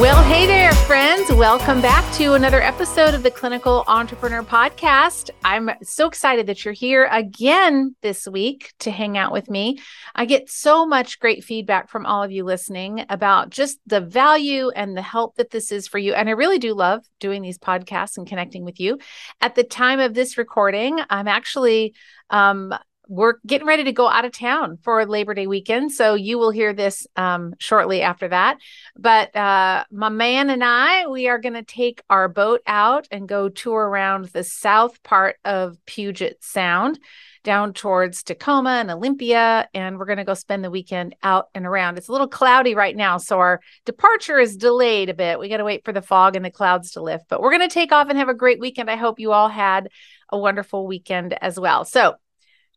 Well, 0.00 0.24
hey 0.24 0.48
there, 0.48 0.72
friends. 0.72 1.32
Welcome 1.32 1.80
back 1.80 2.12
to 2.14 2.34
another 2.34 2.60
episode 2.60 3.14
of 3.14 3.22
the 3.22 3.30
Clinical 3.30 3.84
Entrepreneur 3.86 4.42
Podcast. 4.42 5.30
I'm 5.44 5.70
so 5.84 6.08
excited 6.08 6.48
that 6.48 6.64
you're 6.64 6.74
here 6.74 7.08
again 7.12 7.94
this 8.02 8.26
week 8.26 8.74
to 8.80 8.90
hang 8.90 9.16
out 9.16 9.30
with 9.30 9.48
me. 9.48 9.78
I 10.12 10.24
get 10.24 10.50
so 10.50 10.84
much 10.84 11.20
great 11.20 11.44
feedback 11.44 11.88
from 11.88 12.06
all 12.06 12.24
of 12.24 12.32
you 12.32 12.42
listening 12.42 13.06
about 13.08 13.50
just 13.50 13.78
the 13.86 14.00
value 14.00 14.70
and 14.70 14.96
the 14.96 15.02
help 15.02 15.36
that 15.36 15.50
this 15.50 15.70
is 15.70 15.86
for 15.86 15.98
you. 15.98 16.12
And 16.12 16.28
I 16.28 16.32
really 16.32 16.58
do 16.58 16.74
love 16.74 17.04
doing 17.20 17.40
these 17.40 17.58
podcasts 17.58 18.18
and 18.18 18.26
connecting 18.26 18.64
with 18.64 18.80
you. 18.80 18.98
At 19.40 19.54
the 19.54 19.64
time 19.64 20.00
of 20.00 20.12
this 20.12 20.36
recording, 20.36 20.98
I'm 21.08 21.28
actually 21.28 21.94
um, 22.30 22.74
we're 23.08 23.34
getting 23.46 23.66
ready 23.66 23.84
to 23.84 23.92
go 23.92 24.08
out 24.08 24.24
of 24.24 24.32
town 24.32 24.78
for 24.82 25.04
Labor 25.06 25.34
Day 25.34 25.46
weekend. 25.46 25.92
So 25.92 26.14
you 26.14 26.38
will 26.38 26.50
hear 26.50 26.72
this 26.72 27.06
um, 27.16 27.54
shortly 27.58 28.02
after 28.02 28.28
that. 28.28 28.58
But 28.96 29.34
uh, 29.36 29.84
my 29.90 30.08
man 30.08 30.50
and 30.50 30.62
I, 30.64 31.06
we 31.06 31.28
are 31.28 31.38
going 31.38 31.54
to 31.54 31.62
take 31.62 32.02
our 32.08 32.28
boat 32.28 32.62
out 32.66 33.06
and 33.10 33.28
go 33.28 33.48
tour 33.48 33.86
around 33.86 34.26
the 34.26 34.44
south 34.44 35.02
part 35.02 35.36
of 35.44 35.76
Puget 35.86 36.42
Sound 36.42 36.98
down 37.44 37.74
towards 37.74 38.22
Tacoma 38.22 38.70
and 38.80 38.90
Olympia. 38.90 39.68
And 39.74 39.98
we're 39.98 40.06
going 40.06 40.18
to 40.18 40.24
go 40.24 40.34
spend 40.34 40.64
the 40.64 40.70
weekend 40.70 41.14
out 41.22 41.48
and 41.54 41.66
around. 41.66 41.98
It's 41.98 42.08
a 42.08 42.12
little 42.12 42.26
cloudy 42.26 42.74
right 42.74 42.96
now. 42.96 43.18
So 43.18 43.38
our 43.38 43.60
departure 43.84 44.38
is 44.38 44.56
delayed 44.56 45.10
a 45.10 45.14
bit. 45.14 45.38
We 45.38 45.50
got 45.50 45.58
to 45.58 45.64
wait 45.64 45.84
for 45.84 45.92
the 45.92 46.02
fog 46.02 46.36
and 46.36 46.44
the 46.44 46.50
clouds 46.50 46.92
to 46.92 47.02
lift. 47.02 47.26
But 47.28 47.40
we're 47.40 47.56
going 47.56 47.68
to 47.68 47.72
take 47.72 47.92
off 47.92 48.08
and 48.08 48.18
have 48.18 48.30
a 48.30 48.34
great 48.34 48.60
weekend. 48.60 48.90
I 48.90 48.96
hope 48.96 49.20
you 49.20 49.32
all 49.32 49.50
had 49.50 49.90
a 50.30 50.38
wonderful 50.38 50.86
weekend 50.86 51.36
as 51.40 51.60
well. 51.60 51.84
So, 51.84 52.14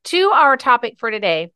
to 0.08 0.32
our 0.32 0.56
topic 0.56 0.96
for 1.00 1.12
today, 1.12 1.52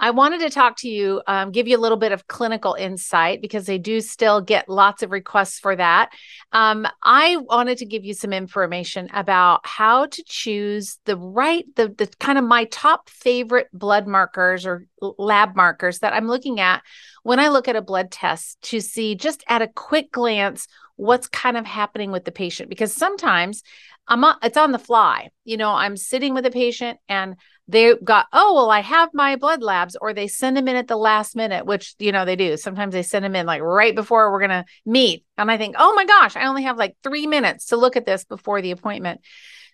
I 0.00 0.10
wanted 0.10 0.40
to 0.42 0.50
talk 0.50 0.76
to 0.78 0.88
you, 0.88 1.22
um, 1.26 1.50
give 1.50 1.66
you 1.66 1.76
a 1.76 1.80
little 1.80 1.96
bit 1.96 2.12
of 2.12 2.28
clinical 2.28 2.74
insight 2.74 3.42
because 3.42 3.66
they 3.66 3.78
do 3.78 4.00
still 4.00 4.40
get 4.40 4.68
lots 4.68 5.02
of 5.02 5.10
requests 5.10 5.58
for 5.58 5.74
that. 5.74 6.10
Um, 6.52 6.86
I 7.02 7.36
wanted 7.36 7.78
to 7.78 7.86
give 7.86 8.04
you 8.04 8.14
some 8.14 8.32
information 8.32 9.08
about 9.12 9.66
how 9.66 10.06
to 10.06 10.22
choose 10.24 10.98
the 11.04 11.16
right, 11.16 11.64
the, 11.74 11.88
the 11.88 12.06
kind 12.20 12.38
of 12.38 12.44
my 12.44 12.64
top 12.66 13.08
favorite 13.08 13.68
blood 13.72 14.06
markers 14.06 14.66
or 14.66 14.86
lab 15.00 15.56
markers 15.56 15.98
that 16.00 16.12
I'm 16.12 16.28
looking 16.28 16.60
at 16.60 16.82
when 17.24 17.40
I 17.40 17.48
look 17.48 17.66
at 17.66 17.76
a 17.76 17.82
blood 17.82 18.12
test 18.12 18.60
to 18.62 18.80
see 18.80 19.16
just 19.16 19.42
at 19.48 19.62
a 19.62 19.68
quick 19.68 20.12
glance 20.12 20.68
what's 20.98 21.28
kind 21.28 21.56
of 21.56 21.64
happening 21.64 22.10
with 22.10 22.24
the 22.24 22.32
patient. 22.32 22.68
Because 22.68 22.92
sometimes 22.92 23.62
I'm 24.06 24.24
on, 24.24 24.36
it's 24.42 24.56
on 24.56 24.72
the 24.72 24.78
fly. 24.78 25.30
You 25.44 25.56
know, 25.56 25.70
I'm 25.70 25.96
sitting 25.96 26.34
with 26.34 26.44
a 26.44 26.50
patient 26.50 26.98
and 27.08 27.36
they 27.68 27.94
got, 28.02 28.26
oh, 28.32 28.54
well, 28.54 28.70
I 28.70 28.80
have 28.80 29.10
my 29.12 29.36
blood 29.36 29.62
labs, 29.62 29.94
or 30.00 30.12
they 30.12 30.26
send 30.26 30.56
them 30.56 30.68
in 30.68 30.76
at 30.76 30.88
the 30.88 30.96
last 30.96 31.36
minute, 31.36 31.66
which, 31.66 31.94
you 31.98 32.12
know, 32.12 32.24
they 32.24 32.34
do. 32.34 32.56
Sometimes 32.56 32.94
they 32.94 33.02
send 33.02 33.24
them 33.24 33.36
in 33.36 33.44
like 33.46 33.60
right 33.60 33.94
before 33.94 34.32
we're 34.32 34.38
going 34.40 34.50
to 34.50 34.64
meet. 34.86 35.24
And 35.36 35.50
I 35.50 35.58
think, 35.58 35.76
oh 35.78 35.94
my 35.94 36.06
gosh, 36.06 36.34
I 36.34 36.46
only 36.46 36.62
have 36.62 36.78
like 36.78 36.96
three 37.02 37.26
minutes 37.26 37.66
to 37.66 37.76
look 37.76 37.96
at 37.96 38.06
this 38.06 38.24
before 38.24 38.62
the 38.62 38.70
appointment. 38.70 39.20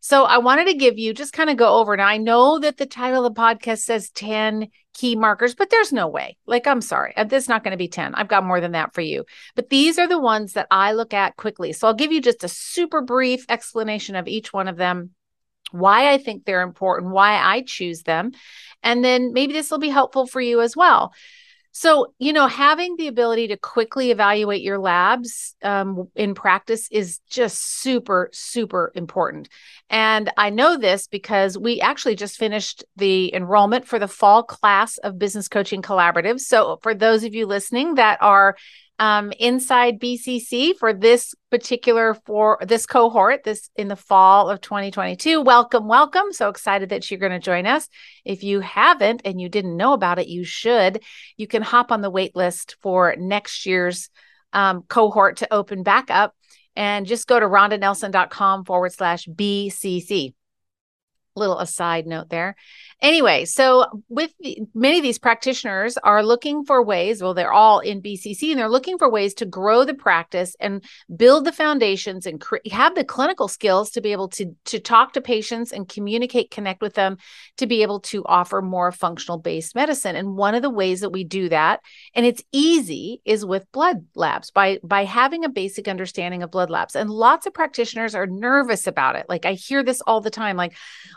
So 0.05 0.25
I 0.25 0.37
wanted 0.37 0.67
to 0.67 0.75
give 0.75 0.99
you 0.99 1.15
just 1.15 1.33
kind 1.33 1.49
of 1.49 1.57
go 1.57 1.79
over. 1.79 1.97
Now 1.97 2.07
I 2.07 2.19
know 2.19 2.59
that 2.59 2.77
the 2.77 2.85
title 2.85 3.25
of 3.25 3.35
the 3.35 3.41
podcast 3.41 3.79
says 3.79 4.11
10 4.11 4.69
key 4.93 5.17
markers, 5.17 5.55
but 5.55 5.71
there's 5.71 5.95
no 5.95 6.09
way. 6.09 6.37
Like, 6.45 6.67
I'm 6.67 6.83
sorry, 6.83 7.17
uh, 7.17 7.25
this 7.25 7.45
is 7.45 7.49
not 7.49 7.65
going 7.65 7.71
to 7.71 7.79
be 7.79 7.89
10. 7.89 8.15
I've 8.15 8.29
got 8.29 8.45
more 8.45 8.61
than 8.61 8.73
that 8.73 8.93
for 8.93 9.01
you. 9.01 9.25
But 9.55 9.71
these 9.71 9.99
are 9.99 10.07
the 10.07 10.19
ones 10.19 10.53
that 10.53 10.67
I 10.71 10.93
look 10.93 11.15
at 11.15 11.39
quickly. 11.39 11.73
So 11.73 11.89
I'll 11.89 11.95
give 11.95 12.13
you 12.13 12.21
just 12.21 12.45
a 12.45 12.49
super 12.49 13.01
brief 13.01 13.47
explanation 13.49 14.15
of 14.15 14.29
each 14.29 14.53
one 14.53 14.69
of 14.69 14.77
them, 14.77 15.13
why 15.73 16.13
I 16.13 16.19
think 16.19 16.45
they're 16.45 16.61
important, 16.61 17.11
why 17.11 17.37
I 17.37 17.63
choose 17.63 18.03
them. 18.03 18.33
And 18.83 19.03
then 19.03 19.33
maybe 19.33 19.55
this 19.55 19.71
will 19.71 19.79
be 19.79 19.89
helpful 19.89 20.27
for 20.27 20.43
you 20.43 20.61
as 20.61 20.77
well. 20.77 21.15
So, 21.77 22.15
you 22.21 22.33
know, 22.33 22.47
having 22.47 22.95
the 22.97 23.09
ability 23.09 23.49
to 23.49 23.57
quickly 23.57 24.13
evaluate 24.13 24.63
your 24.63 24.79
labs 24.79 25.57
um, 25.61 26.09
in 26.15 26.33
practice 26.35 26.87
is 26.93 27.19
just 27.29 27.81
super, 27.81 28.31
super 28.33 28.93
important. 28.95 29.49
And 29.91 30.31
I 30.37 30.51
know 30.51 30.79
this 30.79 31.09
because 31.09 31.59
we 31.59 31.81
actually 31.81 32.15
just 32.15 32.39
finished 32.39 32.85
the 32.95 33.35
enrollment 33.35 33.89
for 33.89 33.99
the 33.99 34.07
fall 34.07 34.45
class 34.45 34.99
of 34.99 35.19
Business 35.19 35.49
Coaching 35.49 35.83
Collaborative. 35.83 36.39
So, 36.39 36.79
for 36.81 36.95
those 36.95 37.25
of 37.25 37.35
you 37.35 37.45
listening 37.45 37.97
that 37.97 38.19
are 38.23 38.55
um, 38.99 39.33
inside 39.39 39.99
BCC 39.99 40.77
for 40.77 40.93
this 40.93 41.35
particular 41.51 42.15
for 42.27 42.59
this 42.63 42.87
cohort 42.87 43.43
this 43.45 43.71
in 43.77 43.89
the 43.89 43.97
fall 43.97 44.49
of 44.49 44.61
2022 44.61 45.41
welcome 45.41 45.89
welcome. 45.89 46.33
So 46.33 46.49
excited 46.49 46.91
that 46.91 47.11
you're 47.11 47.21
going 47.21 47.33
to 47.33 47.39
join 47.39 47.67
us. 47.67 47.89
If 48.25 48.45
you 48.45 48.61
haven't 48.61 49.23
and 49.25 49.41
you 49.41 49.49
didn't 49.49 49.77
know 49.77 49.93
about 49.93 50.19
it 50.19 50.29
you 50.29 50.45
should. 50.45 51.03
You 51.37 51.47
can 51.47 51.63
hop 51.63 51.91
on 51.91 52.01
the 52.03 52.11
wait 52.11 52.37
list 52.37 52.77
for 52.81 53.17
next 53.19 53.67
year's 53.67 54.11
um, 54.53 54.83
cohort 54.83 55.39
to 55.39 55.53
open 55.53 55.83
back 55.83 56.11
up 56.11 56.35
and 56.77 57.07
just 57.07 57.27
go 57.27 57.39
to 57.39 57.47
rondanelson.com 57.47 58.65
forward 58.65 58.93
slash 58.93 59.27
bcc 59.27 60.35
little 61.37 61.59
aside 61.59 62.07
note 62.07 62.29
there. 62.29 62.55
Anyway, 63.03 63.45
so 63.45 64.03
with 64.09 64.31
the, 64.41 64.61
many 64.73 64.99
of 64.99 65.03
these 65.03 65.19
practitioners 65.19 65.97
are 65.99 66.25
looking 66.25 66.65
for 66.65 66.83
ways, 66.83 67.21
well, 67.21 67.35
they're 67.35 67.53
all 67.53 67.81
in 67.81 68.01
BCC 68.01 68.51
and 68.51 68.59
they're 68.59 68.69
looking 68.69 68.99
for 68.99 69.11
ways 69.11 69.35
to 69.35 69.45
grow 69.45 69.85
the 69.85 69.95
practice 69.95 70.55
and 70.61 70.85
build 71.15 71.45
the 71.45 71.53
foundations 71.53 72.25
and 72.25 72.41
cre- 72.41 72.57
have 72.71 72.95
the 72.95 73.05
clinical 73.05 73.49
skills 73.49 73.91
to 73.91 74.01
be 74.01 74.13
able 74.13 74.29
to, 74.29 74.55
to 74.67 74.79
talk 74.79 75.13
to 75.13 75.21
patients 75.21 75.73
and 75.73 75.89
communicate, 75.89 76.51
connect 76.51 76.81
with 76.81 76.95
them 76.95 77.19
to 77.57 77.67
be 77.67 77.83
able 77.83 78.01
to 78.01 78.25
offer 78.27 78.63
more 78.63 78.93
functional 78.93 79.39
based 79.39 79.75
medicine. 79.75 80.17
And 80.17 80.37
one 80.37 80.55
of 80.55 80.63
the 80.63 80.71
ways 80.71 81.01
that 81.01 81.11
we 81.11 81.25
do 81.25 81.49
that, 81.49 81.81
and 82.15 82.25
it's 82.25 82.45
easy, 82.53 83.21
is 83.25 83.45
with 83.45 83.71
blood 83.73 84.07
labs 84.15 84.51
by, 84.51 84.79
by 84.85 85.05
having 85.05 85.45
a 85.45 85.49
basic 85.49 85.89
understanding 85.89 86.43
of 86.45 86.53
blood 86.53 86.71
labs. 86.71 86.95
And 86.95 87.11
lots 87.11 87.47
of 87.47 87.55
practitioners 87.55 88.15
are 88.15 88.27
nervous 88.27 88.87
about 88.87 89.17
it. 89.17 89.27
Like 89.29 89.45
I 89.45 89.55
hear 89.55 89.83
this 89.83 90.01
all 90.01 90.21
the 90.21 90.31
time, 90.31 90.57
like, 90.57 90.75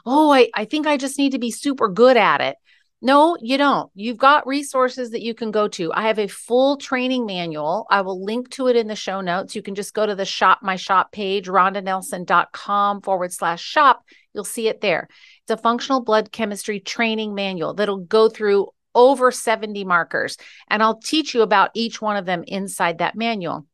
oh, 0.08 0.32
I, 0.32 0.50
I 0.56 0.66
think 0.66 0.88
I 0.88 0.98
just 0.98 1.18
need 1.18 1.34
to 1.34 1.40
be 1.40 1.52
super 1.52 1.90
good 1.90 2.18
at 2.18 2.42
it. 2.42 2.56
No, 3.00 3.38
you 3.40 3.60
don't. 3.60 3.92
You've 3.94 4.18
got 4.18 4.48
resources 4.48 5.12
that 5.12 5.22
you 5.22 5.36
can 5.36 5.52
go 5.52 5.68
to. 5.68 5.94
I 5.94 6.08
have 6.08 6.18
a 6.18 6.28
full 6.28 6.78
training 6.78 7.28
manual. 7.28 7.86
I 7.92 8.02
will 8.02 8.24
link 8.24 8.50
to 8.52 8.68
it 8.68 8.76
in 8.76 8.88
the 8.88 8.96
show 8.96 9.22
notes. 9.22 9.56
You 9.56 9.62
can 9.62 9.76
just 9.76 9.94
go 9.94 10.06
to 10.06 10.16
the 10.16 10.26
shop, 10.26 10.60
my 10.64 10.78
shop 10.78 11.12
page, 11.12 11.48
rondanelson.com 11.48 13.02
forward 13.02 13.34
slash 13.34 13.62
shop. 13.62 14.04
You'll 14.34 14.46
see 14.46 14.68
it 14.68 14.82
there. 14.82 15.10
It's 15.44 15.52
a 15.52 15.58
functional 15.58 16.02
blood 16.02 16.32
chemistry 16.32 16.80
training 16.80 17.36
manual 17.36 17.76
that'll 17.76 17.98
go 17.98 18.30
through 18.30 18.70
over 18.96 19.30
70 19.30 19.84
markers. 19.84 20.38
And 20.68 20.82
I'll 20.82 21.00
teach 21.00 21.36
you 21.36 21.44
about 21.44 21.70
each 21.76 22.02
one 22.02 22.18
of 22.18 22.26
them 22.26 22.44
inside 22.48 22.98
that 22.98 23.16
manual. 23.16 23.68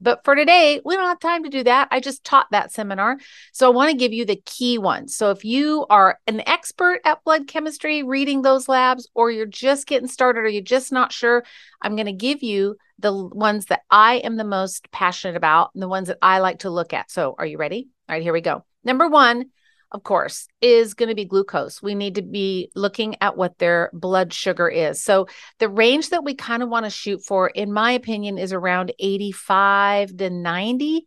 But 0.00 0.24
for 0.24 0.34
today, 0.34 0.80
we 0.84 0.96
don't 0.96 1.08
have 1.08 1.20
time 1.20 1.44
to 1.44 1.50
do 1.50 1.64
that. 1.64 1.88
I 1.90 2.00
just 2.00 2.24
taught 2.24 2.46
that 2.50 2.72
seminar. 2.72 3.18
So 3.52 3.66
I 3.70 3.74
want 3.74 3.90
to 3.90 3.96
give 3.96 4.12
you 4.12 4.24
the 4.24 4.40
key 4.46 4.78
ones. 4.78 5.14
So 5.14 5.30
if 5.30 5.44
you 5.44 5.86
are 5.90 6.18
an 6.26 6.42
expert 6.48 7.00
at 7.04 7.22
blood 7.24 7.46
chemistry, 7.46 8.02
reading 8.02 8.42
those 8.42 8.68
labs, 8.68 9.08
or 9.14 9.30
you're 9.30 9.46
just 9.46 9.86
getting 9.86 10.08
started 10.08 10.40
or 10.40 10.48
you're 10.48 10.62
just 10.62 10.92
not 10.92 11.12
sure, 11.12 11.44
I'm 11.82 11.96
going 11.96 12.06
to 12.06 12.12
give 12.12 12.42
you 12.42 12.76
the 12.98 13.12
ones 13.12 13.66
that 13.66 13.82
I 13.90 14.16
am 14.16 14.36
the 14.36 14.44
most 14.44 14.90
passionate 14.90 15.36
about 15.36 15.70
and 15.74 15.82
the 15.82 15.88
ones 15.88 16.08
that 16.08 16.18
I 16.22 16.38
like 16.38 16.60
to 16.60 16.70
look 16.70 16.92
at. 16.92 17.10
So 17.10 17.34
are 17.38 17.46
you 17.46 17.58
ready? 17.58 17.88
All 18.08 18.14
right, 18.14 18.22
here 18.22 18.32
we 18.32 18.40
go. 18.40 18.64
Number 18.84 19.08
one 19.08 19.46
of 19.92 20.02
course, 20.04 20.46
is 20.60 20.94
going 20.94 21.08
to 21.08 21.14
be 21.14 21.24
glucose. 21.24 21.82
We 21.82 21.94
need 21.94 22.14
to 22.14 22.22
be 22.22 22.70
looking 22.74 23.16
at 23.20 23.36
what 23.36 23.58
their 23.58 23.90
blood 23.92 24.32
sugar 24.32 24.68
is. 24.68 25.02
So, 25.02 25.26
the 25.58 25.68
range 25.68 26.10
that 26.10 26.24
we 26.24 26.34
kind 26.34 26.62
of 26.62 26.68
want 26.68 26.86
to 26.86 26.90
shoot 26.90 27.24
for, 27.24 27.48
in 27.48 27.72
my 27.72 27.92
opinion, 27.92 28.38
is 28.38 28.52
around 28.52 28.92
85 28.98 30.16
to 30.18 30.30
90. 30.30 31.06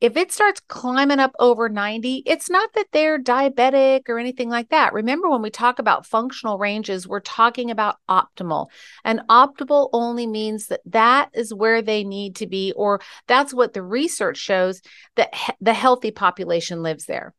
If 0.00 0.16
it 0.16 0.30
starts 0.30 0.60
climbing 0.68 1.20
up 1.20 1.32
over 1.38 1.68
90, 1.68 2.22
it's 2.26 2.50
not 2.50 2.70
that 2.74 2.86
they're 2.92 3.18
diabetic 3.18 4.08
or 4.08 4.18
anything 4.18 4.50
like 4.50 4.68
that. 4.70 4.92
Remember, 4.92 5.30
when 5.30 5.40
we 5.40 5.50
talk 5.50 5.78
about 5.78 6.04
functional 6.04 6.58
ranges, 6.58 7.08
we're 7.08 7.20
talking 7.20 7.70
about 7.70 7.96
optimal. 8.08 8.66
And 9.04 9.20
optimal 9.30 9.88
only 9.92 10.26
means 10.26 10.66
that 10.66 10.80
that 10.86 11.30
is 11.32 11.54
where 11.54 11.80
they 11.80 12.04
need 12.04 12.36
to 12.36 12.46
be, 12.46 12.72
or 12.76 13.00
that's 13.26 13.54
what 13.54 13.72
the 13.72 13.82
research 13.82 14.36
shows 14.36 14.82
that 15.16 15.34
he- 15.34 15.52
the 15.60 15.74
healthy 15.74 16.10
population 16.10 16.82
lives 16.82 17.06
there. 17.06 17.34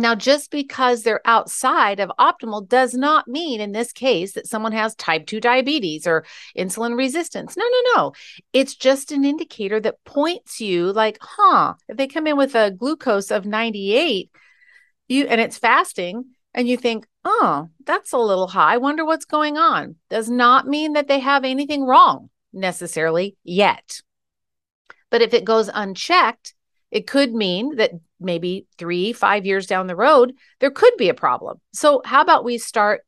Now, 0.00 0.14
just 0.14 0.50
because 0.50 1.02
they're 1.02 1.20
outside 1.26 2.00
of 2.00 2.10
optimal 2.18 2.66
does 2.66 2.94
not 2.94 3.28
mean 3.28 3.60
in 3.60 3.72
this 3.72 3.92
case 3.92 4.32
that 4.32 4.46
someone 4.46 4.72
has 4.72 4.94
type 4.94 5.26
2 5.26 5.40
diabetes 5.40 6.06
or 6.06 6.24
insulin 6.56 6.96
resistance. 6.96 7.54
No, 7.54 7.64
no, 7.64 7.92
no. 7.94 8.12
It's 8.54 8.74
just 8.74 9.12
an 9.12 9.26
indicator 9.26 9.78
that 9.80 10.02
points 10.04 10.58
you 10.58 10.90
like, 10.90 11.18
huh, 11.20 11.74
if 11.86 11.98
they 11.98 12.06
come 12.06 12.26
in 12.26 12.38
with 12.38 12.54
a 12.54 12.70
glucose 12.70 13.30
of 13.30 13.44
98, 13.44 14.30
you 15.08 15.26
and 15.26 15.38
it's 15.38 15.58
fasting, 15.58 16.24
and 16.54 16.66
you 16.66 16.78
think, 16.78 17.06
oh, 17.24 17.68
that's 17.84 18.12
a 18.12 18.18
little 18.18 18.48
high. 18.48 18.74
I 18.74 18.78
wonder 18.78 19.04
what's 19.04 19.26
going 19.26 19.58
on. 19.58 19.96
Does 20.08 20.30
not 20.30 20.66
mean 20.66 20.94
that 20.94 21.08
they 21.08 21.18
have 21.18 21.44
anything 21.44 21.84
wrong 21.84 22.30
necessarily 22.54 23.36
yet. 23.44 24.00
But 25.10 25.20
if 25.20 25.34
it 25.34 25.44
goes 25.44 25.68
unchecked, 25.72 26.54
it 26.90 27.06
could 27.06 27.34
mean 27.34 27.76
that 27.76 27.92
maybe 28.20 28.66
three, 28.78 29.12
five 29.12 29.46
years 29.46 29.66
down 29.66 29.86
the 29.86 29.96
road, 29.96 30.32
there 30.60 30.70
could 30.70 30.96
be 30.96 31.08
a 31.08 31.14
problem. 31.14 31.60
So, 31.72 32.02
how 32.04 32.20
about 32.20 32.44
we 32.44 32.58
start 32.58 33.02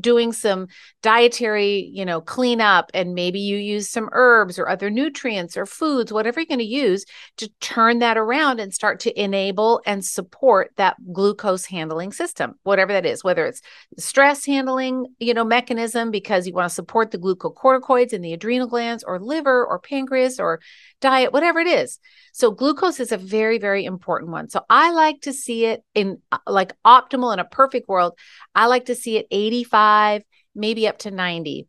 doing 0.00 0.32
some 0.32 0.66
dietary, 1.02 1.90
you 1.92 2.04
know, 2.04 2.20
cleanup 2.20 2.90
and 2.94 3.14
maybe 3.14 3.38
you 3.38 3.56
use 3.56 3.88
some 3.88 4.08
herbs 4.12 4.58
or 4.58 4.68
other 4.68 4.90
nutrients 4.90 5.56
or 5.56 5.66
foods, 5.66 6.12
whatever 6.12 6.40
you're 6.40 6.46
going 6.46 6.58
to 6.58 6.64
use 6.64 7.04
to 7.36 7.48
turn 7.60 8.00
that 8.00 8.18
around 8.18 8.58
and 8.58 8.74
start 8.74 9.00
to 9.00 9.20
enable 9.20 9.80
and 9.86 10.04
support 10.04 10.70
that 10.76 10.96
glucose 11.12 11.64
handling 11.64 12.12
system, 12.12 12.54
whatever 12.64 12.92
that 12.92 13.06
is, 13.06 13.22
whether 13.22 13.46
it's 13.46 13.62
stress 13.98 14.44
handling, 14.44 15.06
you 15.18 15.34
know, 15.34 15.44
mechanism 15.44 16.10
because 16.10 16.46
you 16.46 16.52
want 16.52 16.68
to 16.68 16.74
support 16.74 17.10
the 17.10 17.18
glucocorticoids 17.18 18.12
in 18.12 18.22
the 18.22 18.32
adrenal 18.32 18.66
glands 18.66 19.04
or 19.04 19.20
liver 19.20 19.64
or 19.64 19.78
pancreas 19.78 20.40
or 20.40 20.60
diet, 21.00 21.32
whatever 21.32 21.60
it 21.60 21.68
is. 21.68 21.98
So 22.32 22.50
glucose 22.50 23.00
is 23.00 23.12
a 23.12 23.16
very, 23.16 23.58
very 23.58 23.84
important 23.84 24.30
one. 24.30 24.50
So 24.50 24.62
I 24.68 24.92
like 24.92 25.22
to 25.22 25.32
see 25.32 25.66
it 25.66 25.82
in 25.94 26.20
uh, 26.30 26.38
like 26.46 26.74
optimal 26.84 27.32
in 27.32 27.38
a 27.38 27.44
perfect 27.44 27.88
world. 27.88 28.12
I 28.54 28.66
like 28.66 28.86
to 28.86 28.94
see 28.94 29.16
it 29.16 29.26
85, 29.36 30.22
maybe 30.54 30.88
up 30.88 30.98
to 30.98 31.10
90. 31.10 31.68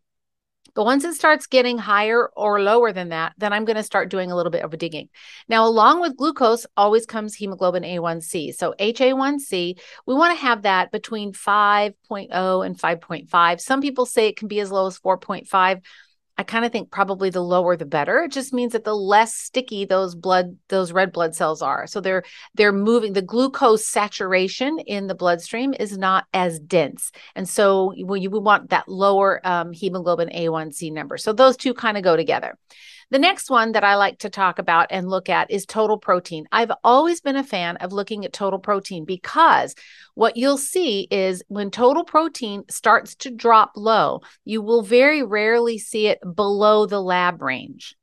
But 0.74 0.86
once 0.86 1.04
it 1.04 1.16
starts 1.16 1.48
getting 1.48 1.80
higher 1.80 2.28
or 2.28 2.62
lower 2.62 2.94
than 2.94 3.10
that, 3.10 3.34
then 3.40 3.52
I'm 3.52 3.66
going 3.66 3.78
to 3.78 3.84
start 3.84 4.12
doing 4.12 4.32
a 4.32 4.36
little 4.36 4.52
bit 4.52 4.64
of 4.64 4.74
a 4.74 4.78
digging. 4.78 5.10
Now, 5.50 5.66
along 5.66 6.02
with 6.02 6.16
glucose 6.16 6.68
always 6.78 7.08
comes 7.08 7.34
hemoglobin 7.34 7.82
A1C. 7.82 8.54
So 8.54 8.76
HA1C, 8.80 9.80
we 10.06 10.14
want 10.14 10.38
to 10.38 10.42
have 10.46 10.62
that 10.62 10.92
between 10.92 11.34
5.0 11.34 12.66
and 12.66 12.78
5.5. 12.78 13.60
Some 13.60 13.82
people 13.82 14.06
say 14.06 14.28
it 14.28 14.38
can 14.38 14.48
be 14.48 14.60
as 14.60 14.72
low 14.72 14.86
as 14.86 15.00
4.5. 15.00 15.82
I 16.40 16.44
kind 16.44 16.66
of 16.66 16.72
think 16.72 16.92
probably 16.92 17.32
the 17.32 17.42
lower 17.42 17.76
the 17.76 17.86
better. 17.86 18.20
It 18.20 18.32
just 18.32 18.54
means 18.54 18.74
that 18.74 18.84
the 18.84 18.96
less 18.96 19.36
sticky 19.36 19.86
those 19.86 20.14
blood 20.14 20.58
those 20.70 20.92
red 20.92 21.12
blood 21.12 21.34
cells 21.34 21.62
are. 21.62 21.88
So 21.88 22.00
they're 22.00 22.24
they're 22.54 22.72
moving 22.72 23.14
the 23.14 23.24
glucose 23.24 23.88
saturation 23.88 24.78
in 24.80 25.08
the 25.08 25.16
bloodstream 25.16 25.74
is 25.80 25.98
not 25.98 26.26
as 26.34 26.60
dense. 26.60 27.12
And 27.36 27.50
so 27.50 27.94
when 27.98 28.22
you 28.22 28.30
want 28.30 28.70
that 28.70 28.88
lower 28.88 29.42
um, 29.44 29.74
hemoglobin 29.74 30.30
A1C 30.30 30.92
number. 30.92 31.18
So 31.18 31.34
those 31.34 31.58
two 31.58 31.74
kind 31.74 31.98
of 31.98 32.04
go 32.04 32.16
together. 32.16 32.58
The 33.10 33.20
next 33.20 33.50
one 33.50 33.72
that 33.72 33.86
I 33.86 33.96
like 33.96 34.20
to 34.20 34.30
talk 34.30 34.60
about 34.60 34.88
and 34.90 35.10
look 35.10 35.30
at 35.30 35.50
is 35.50 35.66
total 35.66 35.98
protein. 35.98 36.46
I've 36.52 36.72
always 36.84 37.22
been 37.22 37.38
a 37.38 37.44
fan 37.44 37.78
of 37.78 37.94
looking 37.94 38.26
at 38.26 38.34
total 38.34 38.60
protein 38.60 39.06
because 39.06 39.76
what 40.14 40.36
you'll 40.36 40.58
see 40.58 41.08
is 41.10 41.42
when 41.48 41.72
total 41.72 42.04
protein 42.04 42.64
starts 42.70 43.16
to 43.16 43.32
drop 43.32 43.72
low, 43.78 44.22
you 44.44 44.62
will 44.62 44.82
very 44.82 45.24
rarely 45.24 45.78
see 45.78 46.08
it 46.08 46.20
below 46.36 46.86
the 46.86 47.02
lab 47.02 47.42
range. 47.42 47.96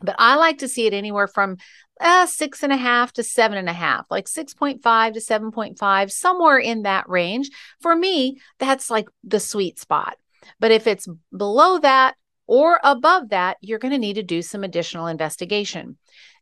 But 0.00 0.16
I 0.18 0.34
like 0.34 0.58
to 0.58 0.68
see 0.68 0.86
it 0.86 0.94
anywhere 0.94 1.28
from 1.28 1.58
uh, 2.00 2.26
six 2.26 2.64
and 2.64 2.72
a 2.72 2.76
half 2.76 3.12
to 3.12 3.22
seven 3.22 3.58
and 3.58 3.68
a 3.68 3.72
half, 3.72 4.06
like 4.10 4.26
6.5 4.26 4.80
to 5.14 5.20
7.5, 5.20 6.10
somewhere 6.10 6.58
in 6.58 6.82
that 6.82 7.08
range. 7.08 7.50
For 7.80 7.94
me, 7.94 8.40
that's 8.58 8.90
like 8.90 9.08
the 9.22 9.38
sweet 9.38 9.78
spot. 9.78 10.16
But 10.58 10.72
if 10.72 10.88
it's 10.88 11.06
below 11.30 11.78
that, 11.78 12.16
or 12.46 12.80
above 12.82 13.30
that, 13.30 13.56
you're 13.60 13.78
going 13.78 13.92
to 13.92 13.98
need 13.98 14.14
to 14.14 14.22
do 14.22 14.42
some 14.42 14.64
additional 14.64 15.06
investigation. 15.06 15.96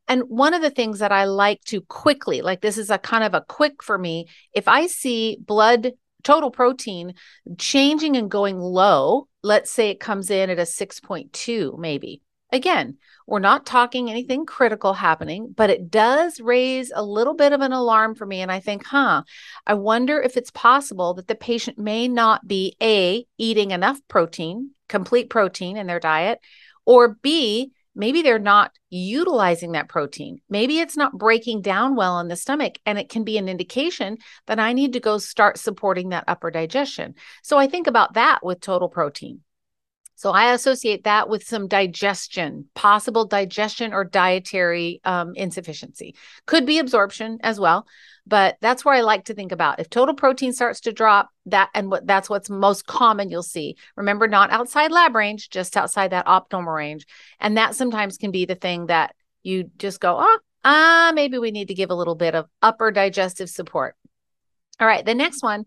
And 0.09 0.23
one 0.23 0.55
of 0.55 0.63
the 0.63 0.71
things 0.71 0.99
that 0.99 1.13
I 1.13 1.25
like 1.25 1.63
to 1.67 1.83
quickly, 1.83 2.43
like 2.43 2.61
this 2.61 2.79
is 2.79 2.91
a 2.91 2.99
kind 2.99 3.23
of 3.23 3.35
a 3.35 3.45
quick 3.47 3.83
for 3.83 3.97
me, 3.97 4.27
if 4.53 4.67
I 4.67 4.87
see 4.87 5.39
blood 5.41 5.93
total 6.23 6.51
protein 6.51 7.15
changing 7.59 8.17
and 8.17 8.31
going 8.31 8.59
low, 8.59 9.29
let's 9.43 9.71
say 9.71 9.91
it 9.91 10.01
comes 10.01 10.31
in 10.31 10.51
at 10.51 10.59
a 10.59 10.63
6.2, 10.63 11.79
maybe. 11.79 12.23
Again, 12.53 12.99
we're 13.27 13.39
not 13.39 13.65
talking 13.65 14.11
anything 14.11 14.45
critical 14.45 14.93
happening, 14.93 15.55
but 15.57 15.71
it 15.71 15.91
does 15.91 16.41
raise 16.41 16.91
a 16.93 17.03
little 17.03 17.35
bit 17.35 17.53
of 17.53 17.61
an 17.61 17.73
alarm 17.73 18.17
for 18.17 18.27
me. 18.27 18.41
And 18.41 18.51
I 18.51 18.59
think, 18.59 18.85
huh, 18.85 19.23
I 19.67 19.75
wonder 19.75 20.21
if 20.21 20.37
it's 20.37 20.51
possible 20.51 21.15
that 21.15 21.29
the 21.29 21.37
patient 21.37 21.79
may 21.79 22.09
not 22.09 22.49
be 22.49 22.77
A, 22.83 23.25
eating 23.39 23.71
enough 23.71 24.01
protein, 24.09 24.71
complete 24.89 25.31
protein 25.31 25.77
in 25.77 25.87
their 25.87 26.01
diet, 26.01 26.41
or 26.85 27.17
B, 27.23 27.71
maybe 27.95 28.23
they're 28.23 28.41
not 28.41 28.73
utilizing 28.89 29.73
that 29.73 29.89
protein. 29.89 30.41
Maybe 30.49 30.81
it's 30.81 30.97
not 30.97 31.17
breaking 31.17 31.63
down 31.63 31.95
well 31.95 32.19
in 32.19 32.27
the 32.27 32.35
stomach, 32.35 32.79
and 32.85 32.99
it 32.99 33.09
can 33.09 33.23
be 33.23 33.39
an 33.39 33.49
indication 33.49 34.19
that 34.49 34.59
I 34.59 34.73
need 34.73 34.95
to 34.95 35.01
go 35.01 35.19
start 35.19 35.57
supporting 35.57 36.09
that 36.09 36.25
upper 36.27 36.51
digestion. 36.51 37.15
So 37.45 37.59
I 37.59 37.69
think 37.69 37.87
about 37.87 38.15
that 38.15 38.41
with 38.45 38.61
total 38.61 38.89
protein. 38.89 39.43
So 40.21 40.33
I 40.33 40.53
associate 40.53 41.05
that 41.05 41.31
with 41.31 41.45
some 41.45 41.67
digestion, 41.67 42.67
possible 42.75 43.25
digestion 43.25 43.95
or 43.95 44.05
dietary 44.05 45.01
um, 45.03 45.33
insufficiency. 45.35 46.15
Could 46.45 46.67
be 46.67 46.79
absorption 46.79 47.39
as 47.43 47.59
well, 47.59 47.87
but 48.27 48.59
that's 48.61 48.85
where 48.85 48.95
I 48.95 49.01
like 49.01 49.25
to 49.25 49.35
think 49.35 49.51
about. 49.51 49.81
If 49.81 49.89
total 49.89 50.15
protein 50.15 50.53
starts 50.53 50.81
to 50.81 50.93
drop, 50.93 51.31
that 51.47 51.71
and 51.73 51.91
what 51.91 52.07
that's 52.07 52.29
what's 52.29 52.51
most 52.51 52.87
common 52.87 53.31
you'll 53.31 53.43
see. 53.43 53.77
Remember, 53.97 54.29
not 54.29 54.51
outside 54.51 54.93
lab 54.93 55.15
range, 55.15 55.49
just 55.49 55.75
outside 55.75 56.11
that 56.11 56.27
optimal 56.27 56.77
range, 56.77 57.07
and 57.41 57.57
that 57.57 57.75
sometimes 57.75 58.19
can 58.19 58.31
be 58.31 58.45
the 58.45 58.55
thing 58.55 58.89
that 58.89 59.15
you 59.43 59.71
just 59.79 60.01
go, 60.01 60.19
oh, 60.21 60.39
ah, 60.67 61.09
uh, 61.09 61.13
maybe 61.13 61.39
we 61.39 61.51
need 61.51 61.69
to 61.69 61.75
give 61.75 61.91
a 61.91 61.95
little 61.95 62.15
bit 62.15 62.35
of 62.35 62.45
upper 62.61 62.91
digestive 62.91 63.49
support. 63.49 63.97
All 64.79 64.87
right, 64.87 65.07
the 65.07 65.15
next 65.15 65.43
one 65.43 65.65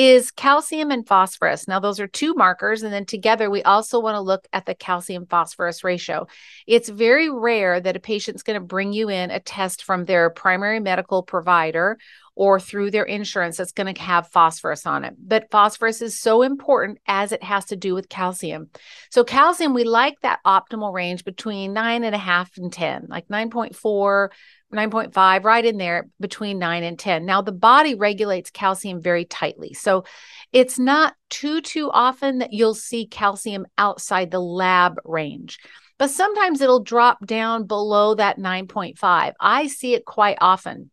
is 0.00 0.30
calcium 0.30 0.90
and 0.90 1.06
phosphorus. 1.06 1.68
Now, 1.68 1.78
those 1.78 2.00
are 2.00 2.06
two 2.06 2.32
markers. 2.32 2.82
And 2.82 2.90
then 2.90 3.04
together, 3.04 3.50
we 3.50 3.62
also 3.62 4.00
want 4.00 4.14
to 4.14 4.20
look 4.22 4.48
at 4.50 4.64
the 4.64 4.74
calcium 4.74 5.26
phosphorus 5.26 5.84
ratio. 5.84 6.26
It's 6.66 6.88
very 6.88 7.28
rare 7.28 7.78
that 7.78 7.96
a 7.96 8.00
patient's 8.00 8.42
going 8.42 8.58
to 8.58 8.66
bring 8.66 8.94
you 8.94 9.10
in 9.10 9.30
a 9.30 9.40
test 9.40 9.84
from 9.84 10.06
their 10.06 10.30
primary 10.30 10.80
medical 10.80 11.22
provider 11.22 11.98
or 12.34 12.58
through 12.58 12.90
their 12.90 13.04
insurance 13.04 13.56
that's 13.56 13.72
going 13.72 13.92
to 13.92 14.00
have 14.00 14.28
phosphorus 14.28 14.86
on 14.86 15.04
it. 15.04 15.14
But 15.18 15.50
phosphorus 15.50 16.02
is 16.02 16.18
so 16.18 16.42
important 16.42 16.98
as 17.06 17.32
it 17.32 17.42
has 17.42 17.66
to 17.66 17.76
do 17.76 17.94
with 17.94 18.08
calcium. 18.08 18.70
So, 19.10 19.24
calcium, 19.24 19.74
we 19.74 19.84
like 19.84 20.20
that 20.22 20.40
optimal 20.46 20.92
range 20.92 21.24
between 21.24 21.72
nine 21.72 22.04
and 22.04 22.14
a 22.14 22.18
half 22.18 22.56
and 22.56 22.72
10, 22.72 23.06
like 23.08 23.28
9.4 23.28 24.30
9.5, 24.72 25.44
right 25.44 25.64
in 25.64 25.78
there 25.78 26.08
between 26.20 26.58
9 26.58 26.84
and 26.84 26.98
10. 26.98 27.26
Now, 27.26 27.42
the 27.42 27.52
body 27.52 27.94
regulates 27.94 28.50
calcium 28.50 29.00
very 29.00 29.24
tightly. 29.24 29.74
So 29.74 30.04
it's 30.52 30.78
not 30.78 31.14
too, 31.28 31.60
too 31.60 31.90
often 31.92 32.38
that 32.38 32.52
you'll 32.52 32.74
see 32.74 33.06
calcium 33.06 33.66
outside 33.76 34.30
the 34.30 34.40
lab 34.40 35.00
range, 35.04 35.58
but 35.98 36.10
sometimes 36.10 36.60
it'll 36.60 36.82
drop 36.82 37.26
down 37.26 37.66
below 37.66 38.14
that 38.14 38.38
9.5. 38.38 39.32
I 39.40 39.66
see 39.66 39.94
it 39.94 40.04
quite 40.04 40.38
often. 40.40 40.90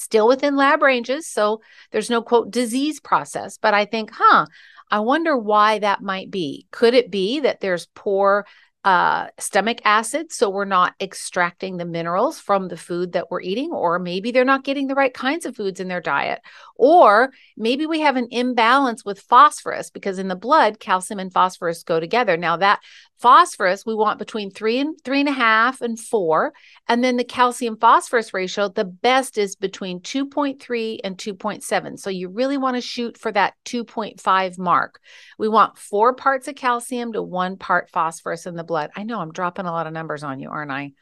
Still 0.00 0.26
within 0.26 0.56
lab 0.56 0.82
ranges. 0.82 1.26
So 1.28 1.60
there's 1.92 2.10
no 2.10 2.22
quote 2.22 2.50
disease 2.50 3.00
process, 3.00 3.58
but 3.58 3.74
I 3.74 3.84
think, 3.84 4.10
huh, 4.12 4.46
I 4.90 5.00
wonder 5.00 5.36
why 5.36 5.78
that 5.78 6.02
might 6.02 6.30
be. 6.30 6.66
Could 6.70 6.94
it 6.94 7.10
be 7.10 7.40
that 7.40 7.60
there's 7.60 7.86
poor 7.94 8.46
uh, 8.84 9.26
stomach 9.38 9.78
acid. 9.84 10.32
So 10.32 10.48
we're 10.48 10.64
not 10.64 10.94
extracting 11.00 11.76
the 11.76 11.84
minerals 11.84 12.40
from 12.40 12.68
the 12.68 12.76
food 12.76 13.12
that 13.12 13.30
we're 13.30 13.42
eating, 13.42 13.72
or 13.72 13.98
maybe 13.98 14.30
they're 14.30 14.44
not 14.44 14.64
getting 14.64 14.86
the 14.86 14.94
right 14.94 15.12
kinds 15.12 15.44
of 15.44 15.54
foods 15.54 15.80
in 15.80 15.88
their 15.88 16.00
diet. 16.00 16.40
Or 16.76 17.30
maybe 17.56 17.84
we 17.84 18.00
have 18.00 18.16
an 18.16 18.28
imbalance 18.30 19.04
with 19.04 19.20
phosphorus 19.20 19.90
because 19.90 20.18
in 20.18 20.28
the 20.28 20.36
blood, 20.36 20.80
calcium 20.80 21.20
and 21.20 21.32
phosphorus 21.32 21.82
go 21.82 22.00
together. 22.00 22.38
Now, 22.38 22.56
that 22.56 22.80
phosphorus 23.20 23.84
we 23.84 23.94
want 23.94 24.18
between 24.18 24.50
three 24.50 24.78
and 24.78 24.96
three 25.04 25.20
and 25.20 25.28
a 25.28 25.32
half 25.32 25.80
and 25.80 25.98
four. 25.98 26.52
And 26.88 27.04
then 27.04 27.16
the 27.16 27.24
calcium 27.24 27.76
phosphorus 27.76 28.32
ratio, 28.32 28.68
the 28.68 28.84
best 28.84 29.38
is 29.38 29.56
between 29.56 30.00
2.3 30.00 31.00
and 31.04 31.16
2.7. 31.16 31.98
So 31.98 32.10
you 32.10 32.28
really 32.28 32.56
want 32.56 32.76
to 32.76 32.80
shoot 32.80 33.18
for 33.18 33.30
that 33.32 33.54
2.5 33.66 34.58
mark. 34.58 35.00
We 35.38 35.48
want 35.48 35.78
four 35.78 36.14
parts 36.14 36.48
of 36.48 36.54
calcium 36.54 37.12
to 37.12 37.22
one 37.22 37.56
part 37.56 37.90
phosphorus 37.90 38.46
in 38.46 38.54
the 38.54 38.64
blood. 38.64 38.90
I 38.96 39.02
know 39.02 39.20
I'm 39.20 39.32
dropping 39.32 39.66
a 39.66 39.72
lot 39.72 39.86
of 39.86 39.92
numbers 39.92 40.22
on 40.22 40.40
you, 40.40 40.48
aren't 40.48 40.72
I? 40.72 40.92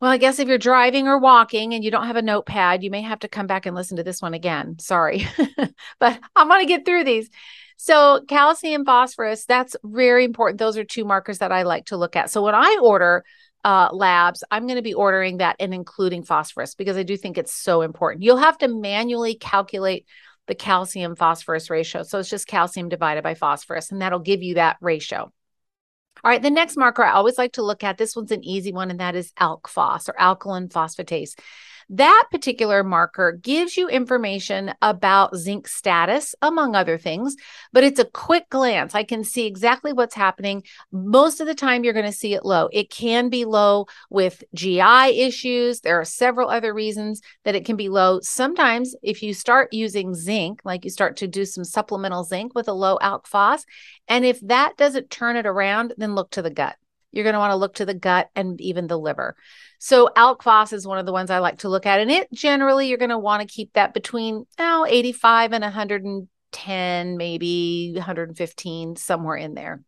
Well, 0.00 0.10
I 0.10 0.18
guess 0.18 0.38
if 0.38 0.48
you're 0.48 0.58
driving 0.58 1.08
or 1.08 1.18
walking 1.18 1.72
and 1.72 1.82
you 1.82 1.90
don't 1.90 2.06
have 2.06 2.16
a 2.16 2.22
notepad, 2.22 2.82
you 2.82 2.90
may 2.90 3.02
have 3.02 3.20
to 3.20 3.28
come 3.28 3.46
back 3.46 3.64
and 3.64 3.74
listen 3.74 3.96
to 3.96 4.02
this 4.02 4.20
one 4.20 4.34
again. 4.34 4.78
Sorry, 4.78 5.26
but 5.98 6.20
I'm 6.36 6.48
going 6.48 6.60
to 6.60 6.66
get 6.66 6.84
through 6.84 7.04
these. 7.04 7.30
So, 7.84 8.22
calcium, 8.28 8.86
phosphorus, 8.86 9.44
that's 9.44 9.76
very 9.84 10.24
important. 10.24 10.58
Those 10.58 10.78
are 10.78 10.84
two 10.84 11.04
markers 11.04 11.40
that 11.40 11.52
I 11.52 11.64
like 11.64 11.84
to 11.86 11.98
look 11.98 12.16
at. 12.16 12.30
So, 12.30 12.42
when 12.42 12.54
I 12.54 12.78
order 12.80 13.26
uh, 13.62 13.90
labs, 13.92 14.42
I'm 14.50 14.66
going 14.66 14.76
to 14.76 14.82
be 14.82 14.94
ordering 14.94 15.36
that 15.36 15.56
and 15.60 15.74
including 15.74 16.22
phosphorus 16.22 16.74
because 16.74 16.96
I 16.96 17.02
do 17.02 17.18
think 17.18 17.36
it's 17.36 17.52
so 17.52 17.82
important. 17.82 18.22
You'll 18.22 18.38
have 18.38 18.56
to 18.58 18.68
manually 18.68 19.34
calculate 19.34 20.06
the 20.46 20.54
calcium 20.54 21.14
phosphorus 21.14 21.68
ratio. 21.68 22.04
So 22.04 22.18
it's 22.18 22.30
just 22.30 22.46
calcium 22.46 22.88
divided 22.88 23.22
by 23.22 23.34
phosphorus, 23.34 23.92
and 23.92 24.00
that'll 24.00 24.18
give 24.18 24.42
you 24.42 24.54
that 24.54 24.78
ratio. 24.80 25.30
All 26.24 26.30
right, 26.30 26.40
the 26.40 26.48
next 26.48 26.78
marker 26.78 27.04
I 27.04 27.12
always 27.12 27.36
like 27.36 27.52
to 27.52 27.62
look 27.62 27.84
at, 27.84 27.98
this 27.98 28.16
one's 28.16 28.32
an 28.32 28.44
easy 28.44 28.72
one, 28.72 28.90
and 28.90 29.00
that 29.00 29.14
is 29.14 29.30
ALK 29.38 29.68
phos 29.68 30.08
or 30.08 30.18
alkaline 30.18 30.70
phosphatase. 30.70 31.34
That 31.90 32.24
particular 32.30 32.82
marker 32.82 33.32
gives 33.32 33.76
you 33.76 33.88
information 33.88 34.74
about 34.80 35.36
zinc 35.36 35.68
status, 35.68 36.34
among 36.42 36.74
other 36.74 36.98
things, 36.98 37.36
but 37.72 37.84
it's 37.84 38.00
a 38.00 38.04
quick 38.04 38.48
glance. 38.48 38.94
I 38.94 39.04
can 39.04 39.24
see 39.24 39.46
exactly 39.46 39.92
what's 39.92 40.14
happening. 40.14 40.62
Most 40.92 41.40
of 41.40 41.46
the 41.46 41.54
time, 41.54 41.84
you're 41.84 41.92
going 41.92 42.04
to 42.04 42.12
see 42.12 42.34
it 42.34 42.44
low. 42.44 42.68
It 42.72 42.90
can 42.90 43.28
be 43.28 43.44
low 43.44 43.86
with 44.10 44.42
GI 44.54 45.20
issues. 45.20 45.80
There 45.80 46.00
are 46.00 46.04
several 46.04 46.48
other 46.48 46.72
reasons 46.72 47.20
that 47.44 47.54
it 47.54 47.64
can 47.64 47.76
be 47.76 47.88
low. 47.88 48.20
Sometimes, 48.20 48.94
if 49.02 49.22
you 49.22 49.34
start 49.34 49.72
using 49.72 50.14
zinc, 50.14 50.60
like 50.64 50.84
you 50.84 50.90
start 50.90 51.16
to 51.18 51.28
do 51.28 51.44
some 51.44 51.64
supplemental 51.64 52.24
zinc 52.24 52.54
with 52.54 52.68
a 52.68 52.72
low 52.72 52.98
ALK 52.98 53.26
phos, 53.26 53.64
and 54.08 54.24
if 54.24 54.40
that 54.40 54.76
doesn't 54.76 55.10
turn 55.10 55.36
it 55.36 55.46
around, 55.46 55.94
then 55.96 56.14
look 56.14 56.30
to 56.30 56.42
the 56.42 56.50
gut. 56.50 56.76
You're 57.14 57.24
going 57.24 57.34
to 57.34 57.38
want 57.38 57.52
to 57.52 57.56
look 57.56 57.74
to 57.74 57.86
the 57.86 57.94
gut 57.94 58.28
and 58.34 58.60
even 58.60 58.86
the 58.86 58.98
liver. 58.98 59.36
So 59.78 60.08
ALK 60.16 60.72
is 60.72 60.86
one 60.86 60.98
of 60.98 61.06
the 61.06 61.12
ones 61.12 61.30
I 61.30 61.38
like 61.38 61.58
to 61.58 61.68
look 61.68 61.86
at. 61.86 62.00
And 62.00 62.10
it 62.10 62.32
generally, 62.32 62.88
you're 62.88 62.98
going 62.98 63.10
to 63.10 63.18
want 63.18 63.42
to 63.42 63.54
keep 63.54 63.72
that 63.74 63.94
between 63.94 64.46
oh, 64.58 64.86
85 64.88 65.52
and 65.52 65.62
110, 65.62 67.16
maybe 67.16 67.92
115, 67.94 68.96
somewhere 68.96 69.36
in 69.36 69.54
there. 69.54 69.82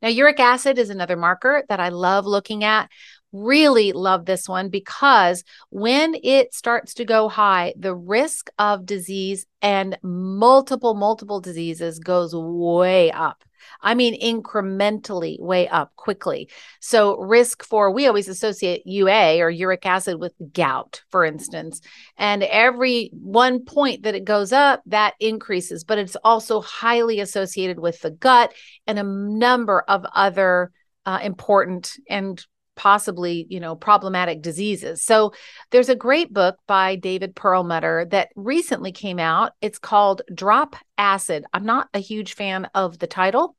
Now, 0.00 0.08
uric 0.08 0.40
acid 0.40 0.78
is 0.78 0.90
another 0.90 1.16
marker 1.16 1.64
that 1.68 1.80
I 1.80 1.88
love 1.90 2.26
looking 2.26 2.64
at. 2.64 2.90
Really 3.34 3.90
love 3.90 4.26
this 4.26 4.48
one 4.48 4.68
because 4.68 5.42
when 5.70 6.14
it 6.22 6.54
starts 6.54 6.94
to 6.94 7.04
go 7.04 7.28
high, 7.28 7.74
the 7.76 7.92
risk 7.92 8.48
of 8.60 8.86
disease 8.86 9.44
and 9.60 9.98
multiple, 10.04 10.94
multiple 10.94 11.40
diseases 11.40 11.98
goes 11.98 12.32
way 12.32 13.10
up. 13.10 13.42
I 13.80 13.94
mean, 13.94 14.20
incrementally 14.20 15.40
way 15.40 15.66
up 15.66 15.96
quickly. 15.96 16.48
So, 16.80 17.16
risk 17.18 17.64
for, 17.64 17.90
we 17.90 18.06
always 18.06 18.28
associate 18.28 18.82
UA 18.86 19.40
or 19.40 19.50
uric 19.50 19.84
acid 19.84 20.20
with 20.20 20.34
gout, 20.52 21.02
for 21.10 21.24
instance. 21.24 21.80
And 22.16 22.44
every 22.44 23.10
one 23.12 23.64
point 23.64 24.04
that 24.04 24.14
it 24.14 24.24
goes 24.24 24.52
up, 24.52 24.82
that 24.86 25.14
increases, 25.18 25.82
but 25.82 25.98
it's 25.98 26.16
also 26.22 26.60
highly 26.60 27.18
associated 27.18 27.80
with 27.80 28.00
the 28.00 28.12
gut 28.12 28.54
and 28.86 28.98
a 28.98 29.02
number 29.02 29.80
of 29.88 30.06
other 30.14 30.70
uh, 31.04 31.18
important 31.22 31.98
and 32.08 32.44
possibly 32.76 33.46
you 33.48 33.60
know 33.60 33.76
problematic 33.76 34.42
diseases 34.42 35.02
so 35.02 35.32
there's 35.70 35.88
a 35.88 35.94
great 35.96 36.32
book 36.32 36.56
by 36.66 36.96
david 36.96 37.34
perlmutter 37.34 38.06
that 38.10 38.30
recently 38.34 38.90
came 38.92 39.18
out 39.18 39.52
it's 39.60 39.78
called 39.78 40.22
drop 40.34 40.76
acid 40.98 41.44
i'm 41.52 41.64
not 41.64 41.88
a 41.94 41.98
huge 41.98 42.34
fan 42.34 42.68
of 42.74 42.98
the 42.98 43.06
title 43.06 43.56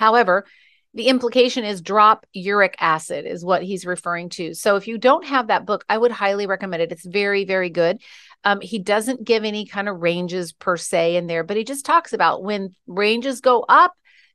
However, 0.00 0.46
the 0.94 1.08
implication 1.08 1.62
is 1.62 1.82
drop 1.82 2.26
uric 2.32 2.74
acid 2.80 3.26
is 3.26 3.44
what 3.44 3.62
he's 3.62 3.84
referring 3.84 4.30
to. 4.30 4.54
So 4.54 4.76
if 4.76 4.88
you 4.88 4.96
don't 4.96 5.26
have 5.26 5.48
that 5.48 5.66
book, 5.66 5.84
I 5.88 5.98
would 5.98 6.10
highly 6.10 6.46
recommend 6.46 6.82
it. 6.82 6.90
It's 6.90 7.04
very, 7.04 7.44
very 7.44 7.68
good. 7.68 8.00
Um, 8.42 8.62
he 8.62 8.78
doesn't 8.78 9.24
give 9.24 9.44
any 9.44 9.66
kind 9.66 9.90
of 9.90 10.00
ranges 10.00 10.52
per 10.52 10.78
se 10.78 11.16
in 11.16 11.26
there, 11.26 11.44
but 11.44 11.58
he 11.58 11.64
just 11.64 11.84
talks 11.84 12.14
about 12.14 12.42
when 12.42 12.74
ranges 12.86 13.42
go 13.42 13.62
up, 13.68 13.92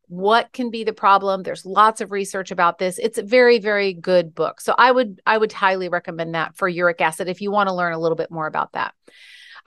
what 0.08 0.52
can 0.54 0.70
be 0.70 0.84
the 0.84 0.94
problem. 0.94 1.44
There's 1.44 1.66
lots 1.66 2.02
of 2.02 2.12
research 2.12 2.52
about 2.52 2.78
this. 2.78 2.98
It's 2.98 3.18
a 3.18 3.24
very, 3.24 3.60
very 3.60 3.94
good 3.94 4.34
book. 4.34 4.62
So 4.62 4.76
I 4.78 4.92
would 4.92 5.22
I 5.26 5.38
would 5.38 5.52
highly 5.52 5.90
recommend 5.90 6.36
that 6.36 6.56
for 6.58 6.68
uric 6.68 7.02
acid 7.02 7.28
if 7.28 7.42
you 7.42 7.52
want 7.52 7.70
to 7.70 7.76
learn 7.76 7.94
a 7.94 8.00
little 8.00 8.16
bit 8.16 8.32
more 8.32 8.48
about 8.48 8.74
that. 8.74 8.94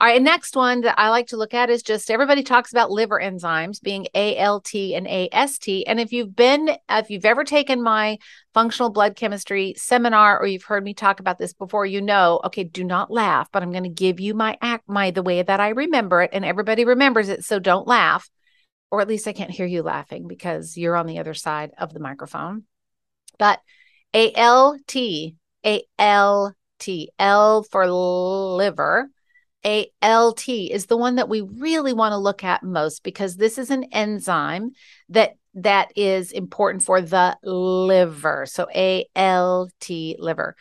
All 0.01 0.07
right, 0.07 0.21
next 0.21 0.55
one 0.55 0.79
that 0.81 0.97
I 0.97 1.09
like 1.09 1.27
to 1.27 1.37
look 1.37 1.53
at 1.53 1.69
is 1.69 1.83
just 1.83 2.09
everybody 2.09 2.41
talks 2.41 2.71
about 2.71 2.89
liver 2.89 3.19
enzymes 3.21 3.81
being 3.81 4.07
ALT 4.15 4.73
and 4.73 5.05
AST. 5.05 5.67
And 5.87 5.99
if 5.99 6.13
you've 6.13 6.33
been, 6.33 6.69
if 6.89 7.09
you've 7.09 7.25
ever 7.25 7.43
taken 7.43 7.83
my 7.83 8.17
functional 8.53 8.91
blood 8.91 9.17
chemistry 9.17 9.73
seminar 9.75 10.39
or 10.39 10.47
you've 10.47 10.63
heard 10.63 10.85
me 10.85 10.93
talk 10.93 11.19
about 11.19 11.37
this 11.37 11.51
before, 11.51 11.85
you 11.85 12.01
know, 12.01 12.39
okay, 12.45 12.63
do 12.63 12.85
not 12.85 13.11
laugh, 13.11 13.49
but 13.51 13.61
I'm 13.61 13.71
going 13.71 13.83
to 13.83 13.89
give 13.89 14.21
you 14.21 14.33
my 14.33 14.57
act, 14.61 14.87
my 14.87 15.11
the 15.11 15.21
way 15.21 15.41
that 15.41 15.59
I 15.59 15.69
remember 15.69 16.21
it, 16.21 16.29
and 16.31 16.45
everybody 16.45 16.85
remembers 16.85 17.27
it, 17.27 17.43
so 17.43 17.59
don't 17.59 17.85
laugh, 17.85 18.29
or 18.91 19.01
at 19.01 19.07
least 19.07 19.27
I 19.27 19.33
can't 19.33 19.51
hear 19.51 19.65
you 19.65 19.83
laughing 19.83 20.27
because 20.27 20.77
you're 20.77 20.95
on 20.95 21.05
the 21.05 21.19
other 21.19 21.33
side 21.33 21.71
of 21.77 21.93
the 21.93 21.99
microphone. 21.99 22.63
But 23.37 23.59
ALT, 24.13 24.95
ALT, 25.63 26.89
L 27.19 27.63
for 27.63 27.91
liver 27.91 29.09
ALT 29.63 30.47
is 30.47 30.85
the 30.85 30.97
one 30.97 31.15
that 31.15 31.29
we 31.29 31.41
really 31.41 31.93
want 31.93 32.13
to 32.13 32.17
look 32.17 32.43
at 32.43 32.63
most 32.63 33.03
because 33.03 33.35
this 33.35 33.57
is 33.57 33.69
an 33.69 33.85
enzyme 33.91 34.71
that 35.09 35.35
that 35.55 35.91
is 35.95 36.31
important 36.31 36.83
for 36.83 37.01
the 37.01 37.37
liver. 37.43 38.45
So 38.45 38.67
ALT 39.15 39.89
liver. 39.89 40.55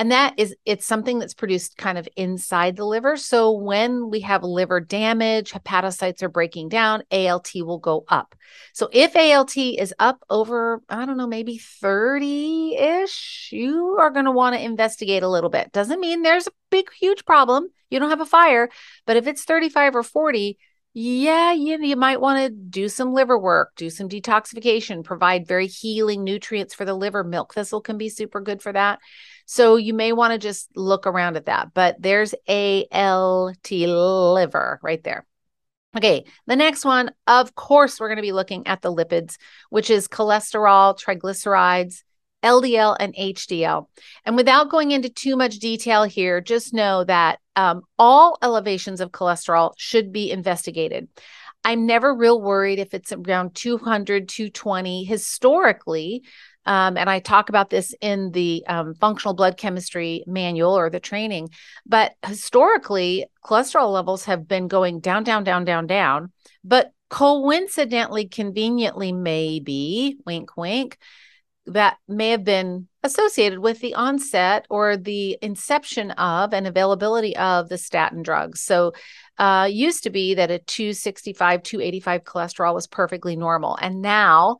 And 0.00 0.12
that 0.12 0.32
is 0.38 0.56
it's 0.64 0.86
something 0.86 1.18
that's 1.18 1.34
produced 1.34 1.76
kind 1.76 1.98
of 1.98 2.08
inside 2.16 2.74
the 2.74 2.86
liver. 2.86 3.18
So 3.18 3.50
when 3.50 4.08
we 4.08 4.20
have 4.20 4.42
liver 4.42 4.80
damage, 4.80 5.52
hepatocytes 5.52 6.22
are 6.22 6.30
breaking 6.30 6.70
down, 6.70 7.02
ALT 7.10 7.50
will 7.56 7.76
go 7.76 8.06
up. 8.08 8.34
So 8.72 8.88
if 8.94 9.14
ALT 9.14 9.58
is 9.58 9.92
up 9.98 10.24
over, 10.30 10.80
I 10.88 11.04
don't 11.04 11.18
know, 11.18 11.26
maybe 11.26 11.60
30-ish, 11.84 13.50
you 13.52 13.98
are 14.00 14.08
going 14.08 14.24
to 14.24 14.32
want 14.32 14.56
to 14.56 14.64
investigate 14.64 15.22
a 15.22 15.28
little 15.28 15.50
bit. 15.50 15.70
Doesn't 15.70 16.00
mean 16.00 16.22
there's 16.22 16.46
a 16.46 16.52
big 16.70 16.90
huge 16.98 17.26
problem. 17.26 17.68
You 17.90 18.00
don't 18.00 18.08
have 18.08 18.22
a 18.22 18.26
fire, 18.26 18.70
but 19.04 19.18
if 19.18 19.26
it's 19.26 19.44
35 19.44 19.96
or 19.96 20.02
40, 20.02 20.56
yeah, 20.92 21.52
you, 21.52 21.78
you 21.80 21.94
might 21.94 22.20
want 22.20 22.38
to 22.40 22.50
do 22.50 22.88
some 22.88 23.12
liver 23.12 23.38
work, 23.38 23.76
do 23.76 23.90
some 23.90 24.08
detoxification, 24.08 25.04
provide 25.04 25.46
very 25.46 25.68
healing 25.68 26.24
nutrients 26.24 26.74
for 26.74 26.84
the 26.84 26.94
liver. 26.94 27.22
Milk 27.22 27.54
thistle 27.54 27.80
can 27.80 27.96
be 27.96 28.08
super 28.08 28.40
good 28.40 28.60
for 28.60 28.72
that. 28.72 28.98
So 29.50 29.74
you 29.74 29.94
may 29.94 30.12
want 30.12 30.32
to 30.32 30.38
just 30.38 30.68
look 30.76 31.08
around 31.08 31.36
at 31.36 31.46
that. 31.46 31.74
But 31.74 32.00
there's 32.00 32.36
ALT 32.46 33.70
liver 33.72 34.78
right 34.80 35.02
there. 35.02 35.26
Okay, 35.96 36.24
the 36.46 36.54
next 36.54 36.84
one, 36.84 37.10
of 37.26 37.56
course, 37.56 37.98
we're 37.98 38.06
going 38.06 38.18
to 38.18 38.22
be 38.22 38.30
looking 38.30 38.68
at 38.68 38.80
the 38.80 38.94
lipids, 38.94 39.38
which 39.68 39.90
is 39.90 40.06
cholesterol, 40.06 40.96
triglycerides, 40.96 42.04
LDL, 42.44 42.96
and 43.00 43.12
HDL. 43.16 43.88
And 44.24 44.36
without 44.36 44.70
going 44.70 44.92
into 44.92 45.08
too 45.08 45.34
much 45.34 45.58
detail 45.58 46.04
here, 46.04 46.40
just 46.40 46.72
know 46.72 47.02
that 47.02 47.40
um, 47.56 47.82
all 47.98 48.38
elevations 48.42 49.00
of 49.00 49.10
cholesterol 49.10 49.72
should 49.76 50.12
be 50.12 50.30
investigated. 50.30 51.08
I'm 51.64 51.86
never 51.86 52.14
real 52.14 52.40
worried 52.40 52.78
if 52.78 52.94
it's 52.94 53.12
around 53.12 53.56
200, 53.56 54.28
220. 54.28 55.02
Historically, 55.02 56.22
um, 56.66 56.96
and 56.96 57.08
I 57.08 57.20
talk 57.20 57.48
about 57.48 57.70
this 57.70 57.94
in 58.00 58.32
the 58.32 58.64
um, 58.68 58.94
functional 58.94 59.34
blood 59.34 59.56
chemistry 59.56 60.24
manual 60.26 60.76
or 60.76 60.90
the 60.90 61.00
training. 61.00 61.50
But 61.86 62.12
historically, 62.26 63.26
cholesterol 63.44 63.92
levels 63.92 64.24
have 64.26 64.46
been 64.46 64.68
going 64.68 65.00
down, 65.00 65.24
down, 65.24 65.44
down, 65.44 65.64
down, 65.64 65.86
down. 65.86 66.32
But 66.62 66.92
coincidentally, 67.08 68.28
conveniently, 68.28 69.12
maybe, 69.12 70.18
wink, 70.26 70.56
wink, 70.56 70.98
that 71.66 71.96
may 72.08 72.30
have 72.30 72.44
been 72.44 72.88
associated 73.02 73.58
with 73.58 73.80
the 73.80 73.94
onset 73.94 74.66
or 74.68 74.96
the 74.96 75.38
inception 75.40 76.10
of 76.12 76.52
and 76.52 76.66
availability 76.66 77.36
of 77.36 77.68
the 77.68 77.78
statin 77.78 78.22
drugs. 78.22 78.60
So, 78.60 78.92
uh, 79.38 79.68
used 79.70 80.02
to 80.02 80.10
be 80.10 80.34
that 80.34 80.50
a 80.50 80.58
265, 80.58 81.62
285 81.62 82.24
cholesterol 82.24 82.74
was 82.74 82.86
perfectly 82.86 83.36
normal. 83.36 83.76
And 83.80 84.02
now, 84.02 84.58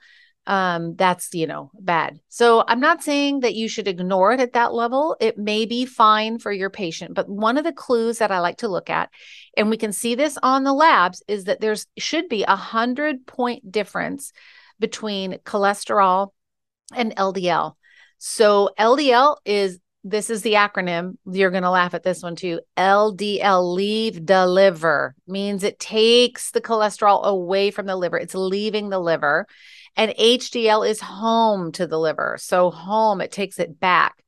um, 0.51 0.97
that's, 0.97 1.33
you 1.33 1.47
know, 1.47 1.71
bad. 1.79 2.19
So, 2.29 2.65
I'm 2.67 2.81
not 2.81 3.05
saying 3.05 3.41
that 3.41 3.55
you 3.55 3.69
should 3.69 3.87
ignore 3.87 4.33
it 4.33 4.41
at 4.41 4.55
that 4.55 4.75
level. 4.75 5.17
It 5.21 5.39
may 5.39 5.65
be 5.65 5.87
fine 5.87 6.41
for 6.41 6.51
your 6.51 6.71
patient. 6.71 7.15
But 7.15 7.29
one 7.29 7.57
of 7.57 7.63
the 7.63 7.73
clues 7.73 8.19
that 8.19 8.33
I 8.33 8.41
like 8.41 8.59
to 8.59 8.69
look 8.69 8.91
at, 8.91 9.11
and 9.57 9.71
we 9.71 9.77
can 9.77 9.93
see 9.93 10.17
this 10.17 10.37
on 10.43 10.65
the 10.65 10.73
labs, 10.73 11.23
is 11.29 11.45
that 11.45 11.61
there's 11.61 11.87
should 11.97 12.29
be 12.29 12.43
a 12.43 12.57
hundred 12.57 13.27
point 13.27 13.71
difference 13.71 14.33
between 14.81 15.35
cholesterol 15.45 16.31
and 16.93 17.15
LDL. 17.15 17.77
So 18.19 18.71
LDL 18.77 19.37
is 19.45 19.79
this 20.03 20.31
is 20.31 20.43
the 20.43 20.55
acronym. 20.55 21.17
You're 21.31 21.51
going 21.51 21.63
to 21.63 21.71
laugh 21.71 21.95
at 21.95 22.03
this 22.03 22.23
one 22.23 22.35
too. 22.35 22.61
LDL, 22.77 23.75
leave 23.75 24.27
the 24.27 24.47
liver, 24.47 25.15
means 25.29 25.63
it 25.63 25.79
takes 25.79 26.51
the 26.51 26.61
cholesterol 26.61 27.23
away 27.23 27.71
from 27.71 27.87
the 27.87 27.97
liver. 27.97 28.17
It's 28.17 28.35
leaving 28.35 28.89
the 28.89 28.99
liver. 28.99 29.47
And 29.97 30.13
HDL 30.13 30.89
is 30.89 31.01
home 31.01 31.73
to 31.73 31.87
the 31.87 31.99
liver. 31.99 32.37
So, 32.41 32.71
home, 32.71 33.21
it 33.21 33.33
takes 33.33 33.59
it 33.59 33.79
back. 33.81 34.21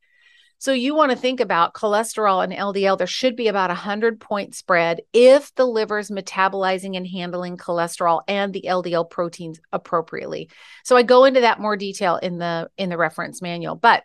So 0.62 0.72
you 0.72 0.94
want 0.94 1.10
to 1.10 1.18
think 1.18 1.40
about 1.40 1.74
cholesterol 1.74 2.44
and 2.44 2.52
LDL. 2.52 2.96
There 2.96 3.04
should 3.08 3.34
be 3.34 3.48
about 3.48 3.72
a 3.72 3.74
hundred 3.74 4.20
point 4.20 4.54
spread 4.54 5.00
if 5.12 5.52
the 5.56 5.66
liver 5.66 5.98
is 5.98 6.08
metabolizing 6.08 6.96
and 6.96 7.04
handling 7.04 7.56
cholesterol 7.56 8.20
and 8.28 8.52
the 8.52 8.66
LDL 8.68 9.10
proteins 9.10 9.58
appropriately. 9.72 10.50
So 10.84 10.96
I 10.96 11.02
go 11.02 11.24
into 11.24 11.40
that 11.40 11.58
more 11.58 11.76
detail 11.76 12.14
in 12.14 12.38
the 12.38 12.70
in 12.78 12.90
the 12.90 12.96
reference 12.96 13.42
manual. 13.42 13.74
But 13.74 14.04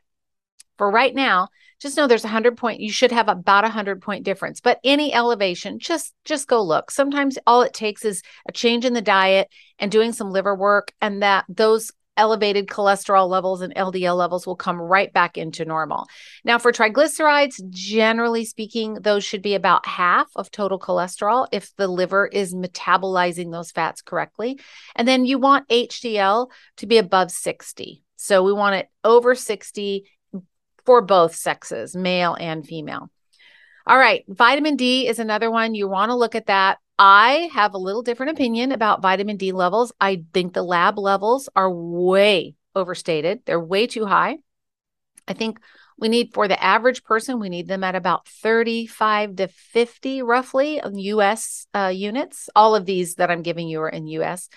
for 0.79 0.89
right 0.89 1.13
now, 1.13 1.49
just 1.79 1.97
know 1.97 2.07
there's 2.07 2.25
a 2.25 2.29
hundred 2.29 2.57
point, 2.57 2.79
you 2.79 2.91
should 2.91 3.11
have 3.11 3.27
about 3.27 3.65
a 3.65 3.69
hundred 3.69 4.01
point 4.01 4.25
difference, 4.25 4.61
but 4.61 4.79
any 4.83 5.13
elevation, 5.13 5.79
just, 5.79 6.13
just 6.25 6.47
go 6.47 6.61
look. 6.61 6.91
Sometimes 6.91 7.37
all 7.45 7.61
it 7.61 7.73
takes 7.73 8.03
is 8.05 8.23
a 8.47 8.51
change 8.51 8.85
in 8.85 8.93
the 8.93 9.01
diet 9.01 9.49
and 9.79 9.91
doing 9.91 10.11
some 10.11 10.31
liver 10.31 10.55
work 10.55 10.91
and 11.01 11.21
that 11.21 11.45
those 11.49 11.91
elevated 12.17 12.67
cholesterol 12.67 13.29
levels 13.29 13.61
and 13.61 13.73
LDL 13.75 14.17
levels 14.17 14.45
will 14.45 14.55
come 14.55 14.81
right 14.81 15.13
back 15.13 15.37
into 15.37 15.63
normal. 15.63 16.07
Now, 16.43 16.57
for 16.57 16.71
triglycerides, 16.71 17.69
generally 17.69 18.43
speaking, 18.43 18.95
those 18.95 19.23
should 19.23 19.41
be 19.41 19.53
about 19.53 19.85
half 19.85 20.27
of 20.35 20.51
total 20.51 20.79
cholesterol 20.79 21.47
if 21.51 21.73
the 21.75 21.87
liver 21.87 22.27
is 22.27 22.53
metabolizing 22.53 23.51
those 23.51 23.71
fats 23.71 24.01
correctly. 24.01 24.59
And 24.95 25.07
then 25.07 25.25
you 25.25 25.37
want 25.37 25.69
HDL 25.69 26.49
to 26.77 26.87
be 26.87 26.97
above 26.97 27.31
60. 27.31 28.03
So 28.15 28.43
we 28.43 28.51
want 28.51 28.75
it 28.75 28.89
over 29.03 29.35
60 29.35 30.09
for 30.87 31.01
both 31.01 31.35
sexes, 31.35 31.95
male 31.95 32.35
and 32.39 32.65
female. 32.65 33.11
All 33.85 33.97
right, 33.97 34.23
vitamin 34.29 34.77
D 34.77 35.05
is 35.05 35.19
another 35.19 35.51
one. 35.51 35.75
You 35.75 35.87
want 35.89 36.09
to 36.09 36.15
look 36.15 36.33
at 36.33 36.47
that. 36.47 36.79
I 36.97 37.49
have 37.53 37.73
a 37.73 37.77
little 37.77 38.01
different 38.01 38.31
opinion 38.31 38.71
about 38.71 39.01
vitamin 39.01 39.35
D 39.35 39.51
levels. 39.51 39.91
I 40.01 40.23
think 40.33 40.53
the 40.53 40.63
lab 40.63 40.97
levels 40.97 41.49
are 41.55 41.69
way 41.69 42.55
overstated, 42.73 43.41
they're 43.45 43.59
way 43.59 43.85
too 43.85 44.05
high. 44.05 44.37
I 45.27 45.33
think 45.33 45.59
we 45.99 46.07
need 46.07 46.33
for 46.33 46.47
the 46.47 46.63
average 46.63 47.03
person, 47.03 47.39
we 47.39 47.49
need 47.49 47.67
them 47.67 47.83
at 47.83 47.95
about 47.95 48.27
35 48.27 49.35
to 49.37 49.47
50 49.49 50.21
roughly 50.21 50.79
US 50.83 51.67
uh, 51.73 51.91
units. 51.93 52.49
All 52.55 52.75
of 52.75 52.85
these 52.85 53.15
that 53.15 53.29
I'm 53.29 53.41
giving 53.41 53.67
you 53.67 53.81
are 53.81 53.89
in 53.89 54.07
US. 54.07 54.47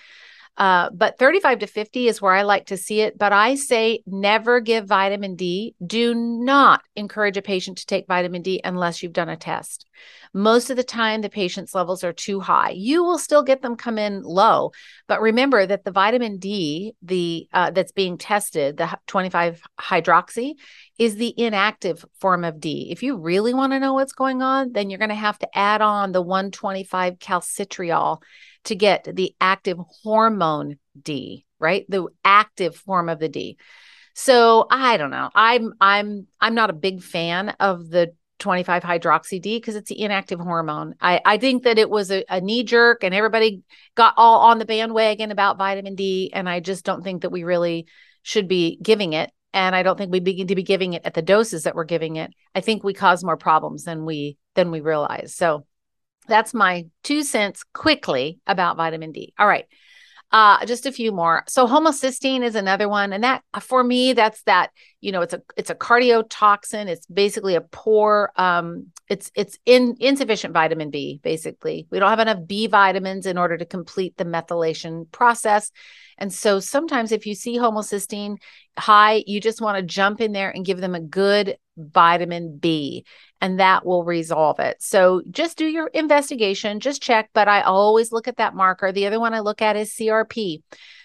Uh, 0.57 0.89
but 0.91 1.17
35 1.17 1.59
to 1.59 1.67
50 1.67 2.07
is 2.07 2.21
where 2.21 2.33
I 2.33 2.43
like 2.43 2.67
to 2.67 2.77
see 2.77 3.01
it. 3.01 3.17
But 3.17 3.33
I 3.33 3.55
say 3.55 4.03
never 4.05 4.59
give 4.59 4.85
vitamin 4.85 5.35
D. 5.35 5.75
Do 5.85 6.13
not 6.13 6.81
encourage 6.95 7.37
a 7.37 7.41
patient 7.41 7.77
to 7.79 7.85
take 7.85 8.07
vitamin 8.07 8.41
D 8.41 8.61
unless 8.63 9.01
you've 9.01 9.13
done 9.13 9.29
a 9.29 9.37
test. 9.37 9.85
Most 10.33 10.69
of 10.69 10.77
the 10.77 10.83
time, 10.83 11.21
the 11.21 11.29
patient's 11.29 11.73
levels 11.73 12.03
are 12.03 12.13
too 12.13 12.39
high. 12.39 12.71
You 12.71 13.03
will 13.03 13.17
still 13.17 13.43
get 13.43 13.61
them 13.61 13.75
come 13.75 13.97
in 13.97 14.23
low, 14.23 14.71
but 15.07 15.21
remember 15.21 15.65
that 15.65 15.83
the 15.83 15.91
vitamin 15.91 16.37
D, 16.37 16.93
the 17.01 17.47
uh, 17.53 17.71
that's 17.71 17.91
being 17.91 18.17
tested, 18.17 18.77
the 18.77 18.97
25 19.07 19.61
hydroxy, 19.79 20.53
is 20.97 21.15
the 21.15 21.33
inactive 21.37 22.05
form 22.19 22.43
of 22.43 22.59
D. 22.59 22.89
If 22.91 23.03
you 23.03 23.17
really 23.17 23.53
want 23.53 23.73
to 23.73 23.79
know 23.79 23.93
what's 23.93 24.13
going 24.13 24.41
on, 24.41 24.71
then 24.71 24.89
you're 24.89 24.99
going 24.99 25.09
to 25.09 25.15
have 25.15 25.39
to 25.39 25.57
add 25.57 25.81
on 25.81 26.11
the 26.11 26.21
125 26.21 27.17
calcitriol 27.19 28.21
to 28.65 28.75
get 28.75 29.07
the 29.15 29.35
active 29.41 29.77
hormone 30.03 30.77
D, 31.01 31.45
right? 31.59 31.85
The 31.89 32.07
active 32.23 32.75
form 32.75 33.09
of 33.09 33.19
the 33.19 33.29
D. 33.29 33.57
So 34.13 34.67
I 34.69 34.97
don't 34.97 35.09
know. 35.09 35.29
I'm 35.33 35.73
I'm 35.79 36.27
I'm 36.39 36.53
not 36.53 36.69
a 36.69 36.73
big 36.73 37.01
fan 37.01 37.55
of 37.59 37.89
the 37.89 38.13
25 38.41 38.83
hydroxy 38.83 39.41
D 39.41 39.57
because 39.57 39.75
it's 39.75 39.89
the 39.89 40.01
inactive 40.01 40.39
hormone. 40.39 40.95
I, 40.99 41.21
I 41.23 41.37
think 41.37 41.63
that 41.63 41.77
it 41.77 41.89
was 41.89 42.11
a, 42.11 42.25
a 42.27 42.41
knee 42.41 42.63
jerk 42.63 43.03
and 43.03 43.15
everybody 43.15 43.61
got 43.95 44.15
all 44.17 44.39
on 44.41 44.59
the 44.59 44.65
bandwagon 44.65 45.31
about 45.31 45.57
vitamin 45.57 45.95
D. 45.95 46.31
And 46.33 46.49
I 46.49 46.59
just 46.59 46.83
don't 46.83 47.03
think 47.03 47.21
that 47.21 47.31
we 47.31 47.43
really 47.43 47.85
should 48.23 48.47
be 48.47 48.79
giving 48.81 49.13
it. 49.13 49.31
And 49.53 49.75
I 49.75 49.83
don't 49.83 49.97
think 49.97 50.11
we 50.11 50.19
begin 50.19 50.47
to 50.47 50.55
be 50.55 50.63
giving 50.63 50.93
it 50.93 51.01
at 51.05 51.13
the 51.13 51.21
doses 51.21 51.63
that 51.63 51.75
we're 51.75 51.83
giving 51.83 52.15
it. 52.15 52.31
I 52.55 52.61
think 52.61 52.83
we 52.83 52.93
cause 52.93 53.23
more 53.23 53.37
problems 53.37 53.83
than 53.83 54.05
we 54.05 54.37
than 54.55 54.71
we 54.71 54.81
realize. 54.81 55.35
So 55.35 55.65
that's 56.27 56.53
my 56.53 56.85
two 57.03 57.23
cents 57.23 57.63
quickly 57.73 58.39
about 58.47 58.77
vitamin 58.77 59.11
D. 59.11 59.33
All 59.37 59.47
right. 59.47 59.65
Uh, 60.31 60.65
just 60.65 60.85
a 60.85 60.91
few 60.91 61.11
more. 61.11 61.43
So 61.47 61.67
homocysteine 61.67 62.43
is 62.43 62.55
another 62.55 62.87
one, 62.87 63.11
and 63.11 63.23
that 63.23 63.43
for 63.59 63.83
me, 63.83 64.13
that's 64.13 64.41
that. 64.43 64.71
You 65.01 65.11
know, 65.11 65.21
it's 65.21 65.33
a 65.33 65.41
it's 65.57 65.69
a 65.69 65.75
cardiotoxin. 65.75 66.87
It's 66.87 67.05
basically 67.07 67.55
a 67.55 67.61
poor. 67.61 68.31
Um, 68.35 68.87
it's 69.09 69.31
it's 69.35 69.57
in 69.65 69.97
insufficient 69.99 70.53
vitamin 70.53 70.89
B. 70.89 71.19
Basically, 71.23 71.87
we 71.89 71.99
don't 71.99 72.09
have 72.09 72.19
enough 72.19 72.47
B 72.47 72.67
vitamins 72.67 73.25
in 73.25 73.37
order 73.37 73.57
to 73.57 73.65
complete 73.65 74.15
the 74.17 74.25
methylation 74.25 75.11
process, 75.11 75.71
and 76.17 76.31
so 76.31 76.59
sometimes 76.59 77.11
if 77.11 77.25
you 77.25 77.35
see 77.35 77.57
homocysteine 77.57 78.37
high, 78.77 79.23
you 79.27 79.41
just 79.41 79.59
want 79.59 79.77
to 79.77 79.83
jump 79.83 80.21
in 80.21 80.31
there 80.31 80.51
and 80.51 80.65
give 80.65 80.79
them 80.79 80.95
a 80.95 81.01
good 81.01 81.57
vitamin 81.77 82.57
B 82.57 83.05
and 83.41 83.59
that 83.59 83.85
will 83.85 84.03
resolve 84.03 84.59
it. 84.59 84.77
So 84.79 85.23
just 85.31 85.57
do 85.57 85.65
your 85.65 85.87
investigation, 85.87 86.79
just 86.79 87.01
check. 87.01 87.31
But 87.33 87.47
I 87.47 87.61
always 87.61 88.11
look 88.11 88.27
at 88.27 88.37
that 88.37 88.53
marker. 88.55 88.91
The 88.91 89.07
other 89.07 89.19
one 89.19 89.33
I 89.33 89.39
look 89.39 89.61
at 89.61 89.75
is 89.75 89.93
CRP. 89.93 90.61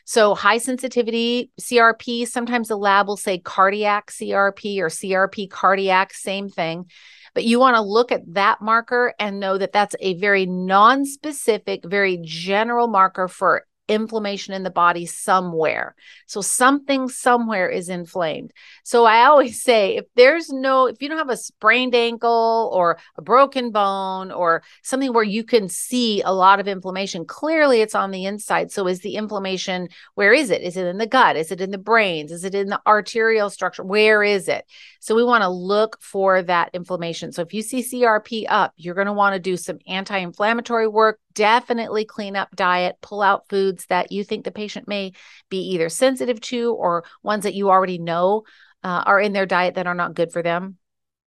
So 0.07 0.37
high 0.37 0.59
sensitivity 0.59 1.51
CRP, 1.61 2.29
sometimes 2.29 2.69
the 2.69 2.79
lab 2.79 3.09
will 3.09 3.17
say 3.17 3.39
cardiac 3.39 4.13
CRP 4.13 4.79
or 4.79 4.89
CRP 4.89 5.51
cardiac, 5.51 6.15
same 6.15 6.49
thing. 6.49 6.87
But 7.35 7.43
you 7.45 7.59
want 7.59 7.75
to 7.75 7.83
look 7.83 8.13
at 8.13 8.23
that 8.35 8.63
marker 8.63 9.13
and 9.19 9.41
know 9.41 9.59
that 9.59 9.73
that's 9.73 9.97
a 10.01 10.15
very 10.15 10.47
non 10.47 11.05
specific, 11.05 11.85
very 11.85 12.21
general 12.23 12.87
marker 12.87 13.27
for 13.27 13.67
inflammation 13.89 14.55
in 14.55 14.63
the 14.63 14.71
body 14.71 15.07
somewhere. 15.07 15.95
So 16.27 16.41
something 16.41 17.09
somewhere 17.09 17.69
is 17.69 17.89
inflamed. 17.89 18.53
So 18.85 19.05
I 19.05 19.25
always 19.25 19.63
say 19.67 19.97
if 19.97 20.07
there's 20.15 20.51
no, 20.51 20.87
if 20.87 21.01
you 21.01 21.09
don't 21.09 21.19
have 21.19 21.31
a 21.31 21.37
sprained 21.37 21.95
ankle 21.95 22.71
or 22.73 22.99
a 23.17 23.23
broken 23.23 23.71
bone 23.71 24.31
or 24.33 24.63
something 24.83 25.13
where 25.13 25.25
you 25.25 25.45
can 25.45 25.69
see 25.69 26.23
a 26.23 26.33
lot 26.33 26.61
of 26.61 26.69
inflammation, 26.69 27.25
clearly 27.25 27.81
it's 27.81 27.95
on 27.95 28.11
the 28.11 28.25
inside. 28.25 28.71
So 28.73 28.87
is 28.87 29.01
the 29.01 29.17
inflammation, 29.17 29.89
where 30.15 30.33
is 30.33 30.51
it? 30.51 30.63
Is 30.63 30.77
it 30.77 30.87
in 30.87 30.99
the 30.99 31.07
gut? 31.07 31.37
Is 31.37 31.53
it 31.53 31.61
in 31.61 31.71
the 31.71 31.79
brains? 31.79 32.33
Is 32.33 32.45
it 32.45 32.55
in 32.55 32.69
the 32.69 32.81
arterial 32.87 33.51
structure? 33.51 33.85
Where 33.85 34.23
is 34.23 34.49
it? 34.49 34.65
So 35.01 35.15
we 35.15 35.25
want 35.25 35.43
to 35.43 35.49
look 35.49 36.01
for 36.01 36.43
that 36.43 36.71
inflammation. 36.73 37.33
So 37.33 37.43
if 37.43 37.55
you 37.55 37.63
see 37.63 37.83
CRP 37.83 38.47
up, 38.49 38.73
you're 38.77 38.95
going 38.95 39.07
to 39.07 39.13
want 39.13 39.35
to 39.35 39.41
do 39.41 39.57
some 39.57 39.79
anti 39.87 40.19
inflammatory 40.19 40.89
work, 40.89 41.21
definitely 41.37 42.05
clean 42.05 42.35
up 42.35 42.49
diet, 42.57 42.97
pull 43.01 43.23
out 43.23 43.49
foods 43.49 43.87
that 43.87 44.11
you 44.11 44.25
think 44.25 44.45
the 44.45 44.51
patient 44.51 44.89
may 44.89 45.13
be 45.49 45.59
either 45.75 45.89
sensitive 45.89 46.41
to 46.41 46.73
or 46.75 47.05
ones 47.23 47.45
that 47.45 47.55
you 47.55 47.71
already 47.71 47.99
know 47.99 48.43
uh, 48.83 49.03
are 49.07 49.21
in 49.21 49.33
their 49.33 49.47
diet 49.47 49.75
that 49.75 49.87
are 49.87 49.95
not 49.95 50.15
good 50.15 50.33
for 50.33 50.43
them. 50.43 50.79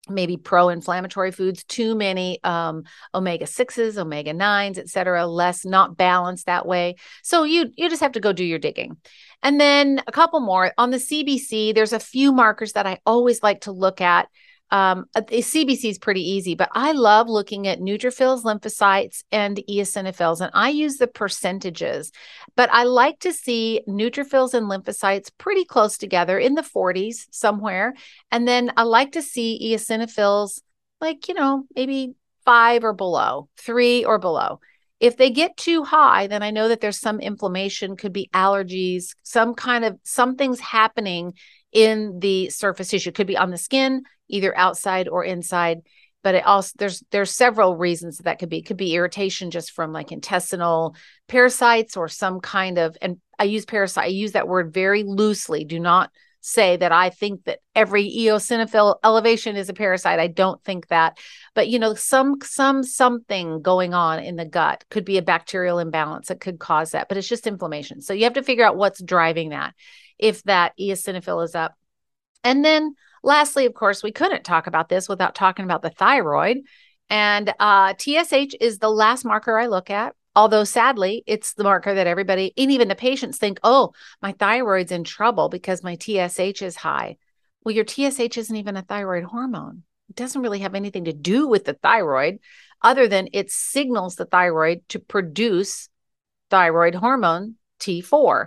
Maybe 0.09 0.37
pro-inflammatory 0.37 1.33
foods 1.33 1.65
too 1.65 1.97
many 1.97 2.39
um, 2.45 2.85
omega-6s 3.13 3.99
omega-9s 3.99 4.79
etc 4.79 5.27
less 5.27 5.65
not 5.65 5.97
balanced 5.97 6.47
that 6.47 6.65
way. 6.65 6.95
So 7.25 7.43
you 7.43 7.73
you 7.77 7.91
just 7.91 8.03
have 8.03 8.13
to 8.13 8.21
go 8.21 8.33
do 8.33 8.45
your 8.45 8.61
digging. 8.61 8.97
And 9.43 9.61
then 9.61 10.01
a 10.07 10.13
couple 10.13 10.39
more. 10.41 10.73
On 10.79 10.91
the 10.91 10.99
cbc 10.99 11.75
there's 11.75 11.93
a 11.93 11.99
few 11.99 12.33
markers 12.33 12.75
that 12.75 12.87
i 12.87 13.01
always 13.05 13.43
like 13.43 13.63
to 13.63 13.73
look 13.73 14.01
at 14.01 14.29
um, 14.71 15.07
uh, 15.15 15.21
CBC 15.21 15.91
is 15.91 15.99
pretty 15.99 16.29
easy, 16.29 16.55
but 16.55 16.69
I 16.73 16.93
love 16.93 17.29
looking 17.29 17.69
at 17.69 17.79
neutrophils, 17.79 18.43
lymphocytes, 18.43 19.23
and 19.31 19.61
eosinophils, 19.71 20.41
and 20.41 20.51
I 20.55 20.71
use 20.71 20.97
the 20.97 21.07
percentages. 21.07 22.11
But 22.57 22.71
I 22.73 22.85
like 22.85 23.21
to 23.21 23.33
see 23.33 23.83
neutrophils 23.89 24.55
and 24.55 24.69
lymphocytes 24.69 25.31
pretty 25.39 25.65
close 25.65 25.97
together 25.97 26.39
in 26.39 26.55
the 26.55 26.63
40s 26.63 27.27
somewhere, 27.31 27.95
and 28.33 28.47
then 28.47 28.73
I 28.77 28.83
like 28.83 29.13
to 29.13 29.23
see 29.23 29.73
eosinophils 29.73 30.61
like 31.01 31.29
you 31.29 31.35
know 31.35 31.65
maybe 31.75 32.15
five 32.45 32.85
or 32.85 32.93
below, 32.93 33.49
three 33.59 34.05
or 34.05 34.19
below. 34.19 34.61
If 34.99 35.19
they 35.19 35.31
get 35.31 35.59
too 35.59 35.85
high, 35.85 36.27
then 36.27 36.43
I 36.43 36.51
know 36.51 36.69
that 36.69 36.81
there's 36.81 36.99
some 36.99 37.21
inflammation, 37.21 37.97
could 37.97 38.15
be 38.15 38.31
allergies, 38.33 39.15
some 39.23 39.55
kind 39.55 39.85
of 39.85 39.99
something's 40.05 40.61
happening 40.61 41.35
in 41.73 42.19
the 42.21 42.49
surface 42.49 42.89
tissue. 42.89 43.13
Could 43.13 43.27
be 43.27 43.37
on 43.37 43.51
the 43.51 43.59
skin, 43.59 44.05
either 44.29 44.57
outside 44.57 45.09
or 45.09 45.25
inside. 45.25 45.83
But 46.23 46.35
it 46.35 46.47
also 46.47 46.73
there's 46.79 47.05
there's 47.11 47.31
several 47.31 47.77
reasons 47.77 48.17
that, 48.17 48.25
that 48.25 48.39
could 48.39 48.49
be. 48.49 48.59
It 48.59 48.67
could 48.67 48.77
be 48.77 48.95
irritation 48.95 49.51
just 49.51 49.73
from 49.73 49.93
like 49.93 50.11
intestinal 50.11 50.97
parasites 51.29 51.97
or 51.97 52.09
some 52.09 52.41
kind 52.41 52.79
of. 52.79 52.97
And 53.01 53.21
I 53.39 53.45
use 53.45 53.65
parasite. 53.65 54.05
I 54.05 54.09
use 54.09 54.33
that 54.33 54.49
word 54.49 54.73
very 54.75 55.05
loosely. 55.05 55.65
Do 55.65 55.79
not 55.79 56.11
say 56.47 56.77
that 56.77 56.93
I 56.93 57.11
think 57.11 57.45
that 57.45 57.59
every 57.75 58.09
eosinophil 58.09 58.97
elevation 59.03 59.57
is 59.57 59.69
a 59.69 59.75
parasite. 59.75 60.21
I 60.21 60.29
don't 60.29 60.63
think 60.63 60.87
that. 60.89 61.19
But 61.55 61.69
you 61.69 61.81
know, 61.81 61.95
some 61.95 62.37
some 62.41 62.85
something 62.85 63.63
going 63.63 63.95
on 63.95 64.21
in 64.21 64.37
the 64.37 64.45
gut 64.45 64.85
could 64.89 65.05
be 65.05 65.19
a 65.19 65.23
bacterial 65.23 65.81
imbalance 65.81 66.29
that 66.29 66.41
could 66.41 66.61
cause 66.61 66.93
that, 66.93 67.09
but 67.09 67.19
it's 67.19 67.29
just 67.29 67.49
inflammation. 67.49 68.01
So 68.01 68.13
you 68.13 68.25
have 68.25 68.35
to 68.35 68.45
figure 68.45 68.65
out 68.65 68.77
what's 68.77 69.03
driving 69.03 69.51
that 69.51 69.75
if 70.19 70.43
that 70.45 70.73
eosinophil 70.79 71.45
is 71.45 71.57
up. 71.57 71.75
And 72.45 72.65
then 72.65 72.95
lastly, 73.27 73.67
of 73.67 73.75
course, 73.75 74.03
we 74.03 74.13
couldn't 74.13 74.45
talk 74.45 74.67
about 74.67 74.89
this 74.89 75.09
without 75.09 75.35
talking 75.35 75.65
about 75.65 75.83
the 75.83 75.91
thyroid. 75.91 76.59
And 77.11 77.53
uh, 77.59 77.95
TSH 77.99 78.55
is 78.61 78.79
the 78.79 78.89
last 78.89 79.25
marker 79.25 79.59
I 79.59 79.67
look 79.67 79.91
at. 79.91 80.15
Although 80.35 80.65
sadly, 80.65 81.25
it's 81.27 81.55
the 81.55 81.65
marker 81.65 81.95
that 81.95 82.07
everybody 82.07 82.53
and 82.57 82.71
even 82.71 82.89
the 82.89 82.95
patients 82.95 83.39
think, 83.39 83.59
oh, 83.63 83.93
my 84.23 84.33
thyroid's 84.33 84.93
in 84.93 85.03
trouble 85.03 85.49
because 85.49 85.83
my 85.83 85.97
TSH 85.97 86.63
is 86.63 86.77
high. 86.77 87.17
Well, 87.65 87.75
your 87.75 87.87
TSH 87.87 88.37
isn't 88.37 88.57
even 88.57 88.77
a 88.77 88.83
thyroid 88.83 89.25
hormone. 89.25 89.83
It 90.09 90.17
doesn't 90.17 90.43
really 90.43 90.61
have 90.61 90.75
anything 90.75 91.07
to 91.07 91.13
do 91.13 91.49
with 91.49 91.65
the 91.65 91.73
thyroid 91.73 92.39
other 92.83 93.09
than 93.09 93.29
it 93.33 93.51
signals 93.51 94.17
the 94.17 94.27
thyroid 94.27 94.83
to 94.91 94.99
produce 94.99 95.89
thyroid 96.51 96.95
hormone 96.95 97.57
T4. 97.81 98.47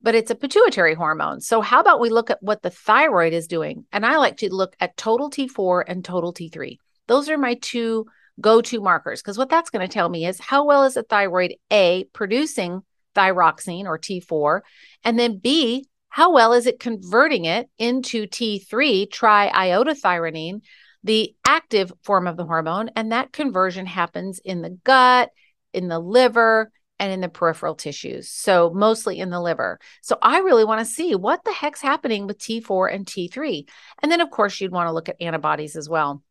But 0.00 0.14
it's 0.14 0.30
a 0.30 0.36
pituitary 0.36 0.94
hormone. 0.94 1.40
So, 1.40 1.60
how 1.60 1.80
about 1.80 2.00
we 2.00 2.10
look 2.10 2.30
at 2.30 2.42
what 2.42 2.62
the 2.62 2.70
thyroid 2.70 3.32
is 3.32 3.46
doing? 3.46 3.84
And 3.92 4.06
I 4.06 4.16
like 4.16 4.38
to 4.38 4.52
look 4.52 4.76
at 4.80 4.96
total 4.96 5.30
T4 5.30 5.84
and 5.86 6.04
total 6.04 6.32
T3. 6.32 6.78
Those 7.06 7.28
are 7.28 7.38
my 7.38 7.54
two 7.54 8.06
go 8.40 8.60
to 8.62 8.80
markers 8.80 9.20
because 9.20 9.38
what 9.38 9.48
that's 9.48 9.70
going 9.70 9.86
to 9.86 9.92
tell 9.92 10.08
me 10.08 10.26
is 10.26 10.38
how 10.38 10.64
well 10.64 10.84
is 10.84 10.94
the 10.94 11.02
thyroid 11.02 11.54
A 11.72 12.04
producing 12.12 12.82
thyroxine 13.14 13.86
or 13.86 13.98
T4? 13.98 14.60
And 15.04 15.18
then 15.18 15.38
B, 15.38 15.86
how 16.08 16.32
well 16.32 16.52
is 16.52 16.66
it 16.66 16.80
converting 16.80 17.44
it 17.44 17.68
into 17.78 18.26
T3, 18.26 19.08
triiodothyronine, 19.08 20.62
the 21.02 21.34
active 21.46 21.92
form 22.02 22.26
of 22.26 22.36
the 22.36 22.44
hormone? 22.44 22.90
And 22.94 23.12
that 23.12 23.32
conversion 23.32 23.86
happens 23.86 24.38
in 24.44 24.62
the 24.62 24.78
gut, 24.84 25.30
in 25.72 25.88
the 25.88 25.98
liver, 25.98 26.70
and 26.98 27.12
in 27.12 27.20
the 27.20 27.28
peripheral 27.28 27.74
tissues. 27.74 28.28
So, 28.28 28.70
mostly 28.74 29.18
in 29.18 29.30
the 29.30 29.40
liver. 29.40 29.78
So, 30.02 30.18
I 30.22 30.38
really 30.38 30.64
want 30.64 30.80
to 30.80 30.84
see 30.84 31.14
what 31.14 31.44
the 31.44 31.52
heck's 31.52 31.80
happening 31.80 32.26
with 32.26 32.38
T4 32.38 32.94
and 32.94 33.06
T3. 33.06 33.68
And 34.02 34.10
then, 34.10 34.20
of 34.20 34.30
course, 34.30 34.60
you'd 34.60 34.72
want 34.72 34.88
to 34.88 34.92
look 34.92 35.08
at 35.08 35.20
antibodies 35.20 35.76
as 35.76 35.88
well 35.88 36.22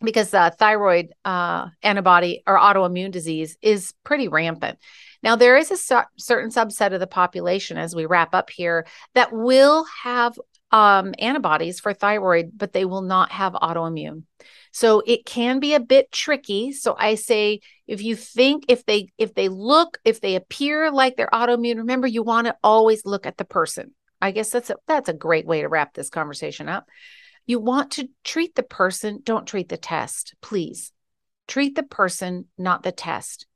because 0.00 0.32
uh, 0.32 0.50
thyroid 0.50 1.08
uh, 1.24 1.68
antibody 1.82 2.42
or 2.46 2.58
autoimmune 2.58 3.10
disease 3.10 3.56
is 3.62 3.94
pretty 4.04 4.28
rampant. 4.28 4.78
Now, 5.22 5.36
there 5.36 5.56
is 5.56 5.70
a 5.70 5.76
su- 5.76 6.00
certain 6.16 6.50
subset 6.50 6.92
of 6.92 7.00
the 7.00 7.06
population 7.06 7.76
as 7.76 7.94
we 7.94 8.06
wrap 8.06 8.34
up 8.34 8.50
here 8.50 8.86
that 9.14 9.32
will 9.32 9.84
have 10.04 10.38
um, 10.70 11.14
antibodies 11.18 11.80
for 11.80 11.94
thyroid, 11.94 12.52
but 12.54 12.72
they 12.72 12.84
will 12.84 13.02
not 13.02 13.32
have 13.32 13.54
autoimmune. 13.54 14.24
So 14.70 15.02
it 15.06 15.24
can 15.24 15.60
be 15.60 15.74
a 15.74 15.80
bit 15.80 16.12
tricky. 16.12 16.72
So 16.72 16.94
I 16.98 17.14
say 17.14 17.60
if 17.86 18.02
you 18.02 18.14
think 18.16 18.66
if 18.68 18.84
they 18.84 19.10
if 19.16 19.34
they 19.34 19.48
look 19.48 19.98
if 20.04 20.20
they 20.20 20.36
appear 20.36 20.90
like 20.90 21.16
they're 21.16 21.30
autoimmune, 21.32 21.78
remember 21.78 22.06
you 22.06 22.22
want 22.22 22.46
to 22.46 22.56
always 22.62 23.06
look 23.06 23.26
at 23.26 23.38
the 23.38 23.44
person. 23.44 23.94
I 24.20 24.30
guess 24.32 24.50
that's 24.50 24.70
a, 24.70 24.76
that's 24.86 25.08
a 25.08 25.14
great 25.14 25.46
way 25.46 25.62
to 25.62 25.68
wrap 25.68 25.94
this 25.94 26.10
conversation 26.10 26.68
up. 26.68 26.88
You 27.46 27.60
want 27.60 27.92
to 27.92 28.08
treat 28.24 28.54
the 28.54 28.62
person, 28.62 29.20
don't 29.22 29.46
treat 29.46 29.68
the 29.68 29.76
test, 29.78 30.34
please. 30.42 30.92
Treat 31.46 31.76
the 31.76 31.82
person, 31.82 32.46
not 32.58 32.82
the 32.82 32.92
test. 32.92 33.46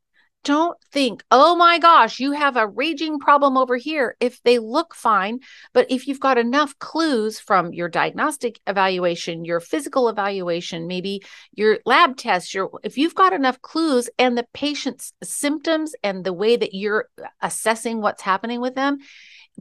Don't 0.45 0.77
think, 0.91 1.23
oh 1.31 1.55
my 1.55 1.79
gosh, 1.79 2.19
you 2.19 2.33
have 2.33 2.57
a 2.57 2.67
raging 2.67 3.21
problem 3.21 3.57
over 3.57 3.77
here. 3.77 4.17
If 4.19 4.43
they 4.43 4.59
look 4.59 4.93
fine, 4.93 5.39
but 5.73 5.89
if 5.89 6.09
you've 6.09 6.19
got 6.19 6.37
enough 6.37 6.77
clues 6.81 7.39
from 7.39 7.73
your 7.73 7.89
diagnostic 7.89 8.59
evaluation, 8.67 9.45
your 9.45 9.61
physical 9.61 10.09
evaluation, 10.09 10.89
maybe 10.89 11.23
your 11.55 11.79
lab 11.87 12.17
tests, 12.17 12.53
your 12.53 12.71
if 12.83 12.99
you've 12.99 13.15
got 13.15 13.33
enough 13.33 13.63
clues 13.63 14.11
and 14.19 14.37
the 14.37 14.47
patient's 14.53 15.13
symptoms 15.23 15.95
and 16.03 16.25
the 16.25 16.33
way 16.33 16.57
that 16.57 16.75
you're 16.75 17.09
assessing 17.41 18.01
what's 18.01 18.23
happening 18.23 18.61
with 18.61 18.75
them, 18.75 18.99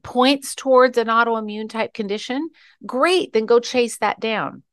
points 0.01 0.55
towards 0.55 0.97
an 0.97 1.07
autoimmune 1.07 1.69
type 1.69 1.93
condition, 1.93 2.49
great, 2.87 3.33
then 3.33 3.45
go 3.45 3.59
chase 3.59 3.97
that 3.99 4.19
down. 4.19 4.63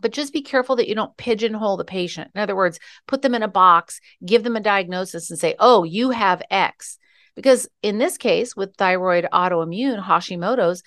But 0.00 0.12
just 0.12 0.32
be 0.32 0.42
careful 0.42 0.76
that 0.76 0.88
you 0.88 0.94
don't 0.94 1.16
pigeonhole 1.16 1.76
the 1.76 1.84
patient. 1.84 2.30
In 2.34 2.40
other 2.40 2.56
words, 2.56 2.78
put 3.06 3.22
them 3.22 3.34
in 3.34 3.42
a 3.42 3.48
box, 3.48 4.00
give 4.24 4.42
them 4.42 4.56
a 4.56 4.60
diagnosis, 4.60 5.30
and 5.30 5.38
say, 5.38 5.54
oh, 5.58 5.84
you 5.84 6.10
have 6.10 6.42
X. 6.50 6.98
Because 7.36 7.68
in 7.82 7.98
this 7.98 8.18
case, 8.18 8.56
with 8.56 8.76
thyroid 8.76 9.26
autoimmune, 9.32 10.02
Hashimoto's, 10.02 10.82